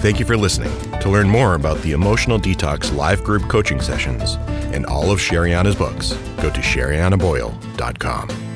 Thank 0.00 0.18
you 0.18 0.26
for 0.26 0.36
listening. 0.36 0.72
To 1.00 1.08
learn 1.08 1.28
more 1.28 1.54
about 1.54 1.80
the 1.82 1.92
Emotional 1.92 2.38
Detox 2.38 2.94
live 2.94 3.22
group 3.24 3.48
coaching 3.48 3.80
sessions 3.80 4.34
and 4.74 4.84
all 4.86 5.10
of 5.10 5.18
Sherianna's 5.18 5.76
books, 5.76 6.12
go 6.38 6.50
to 6.50 6.60
sheriannaboyle.com. 6.60 8.51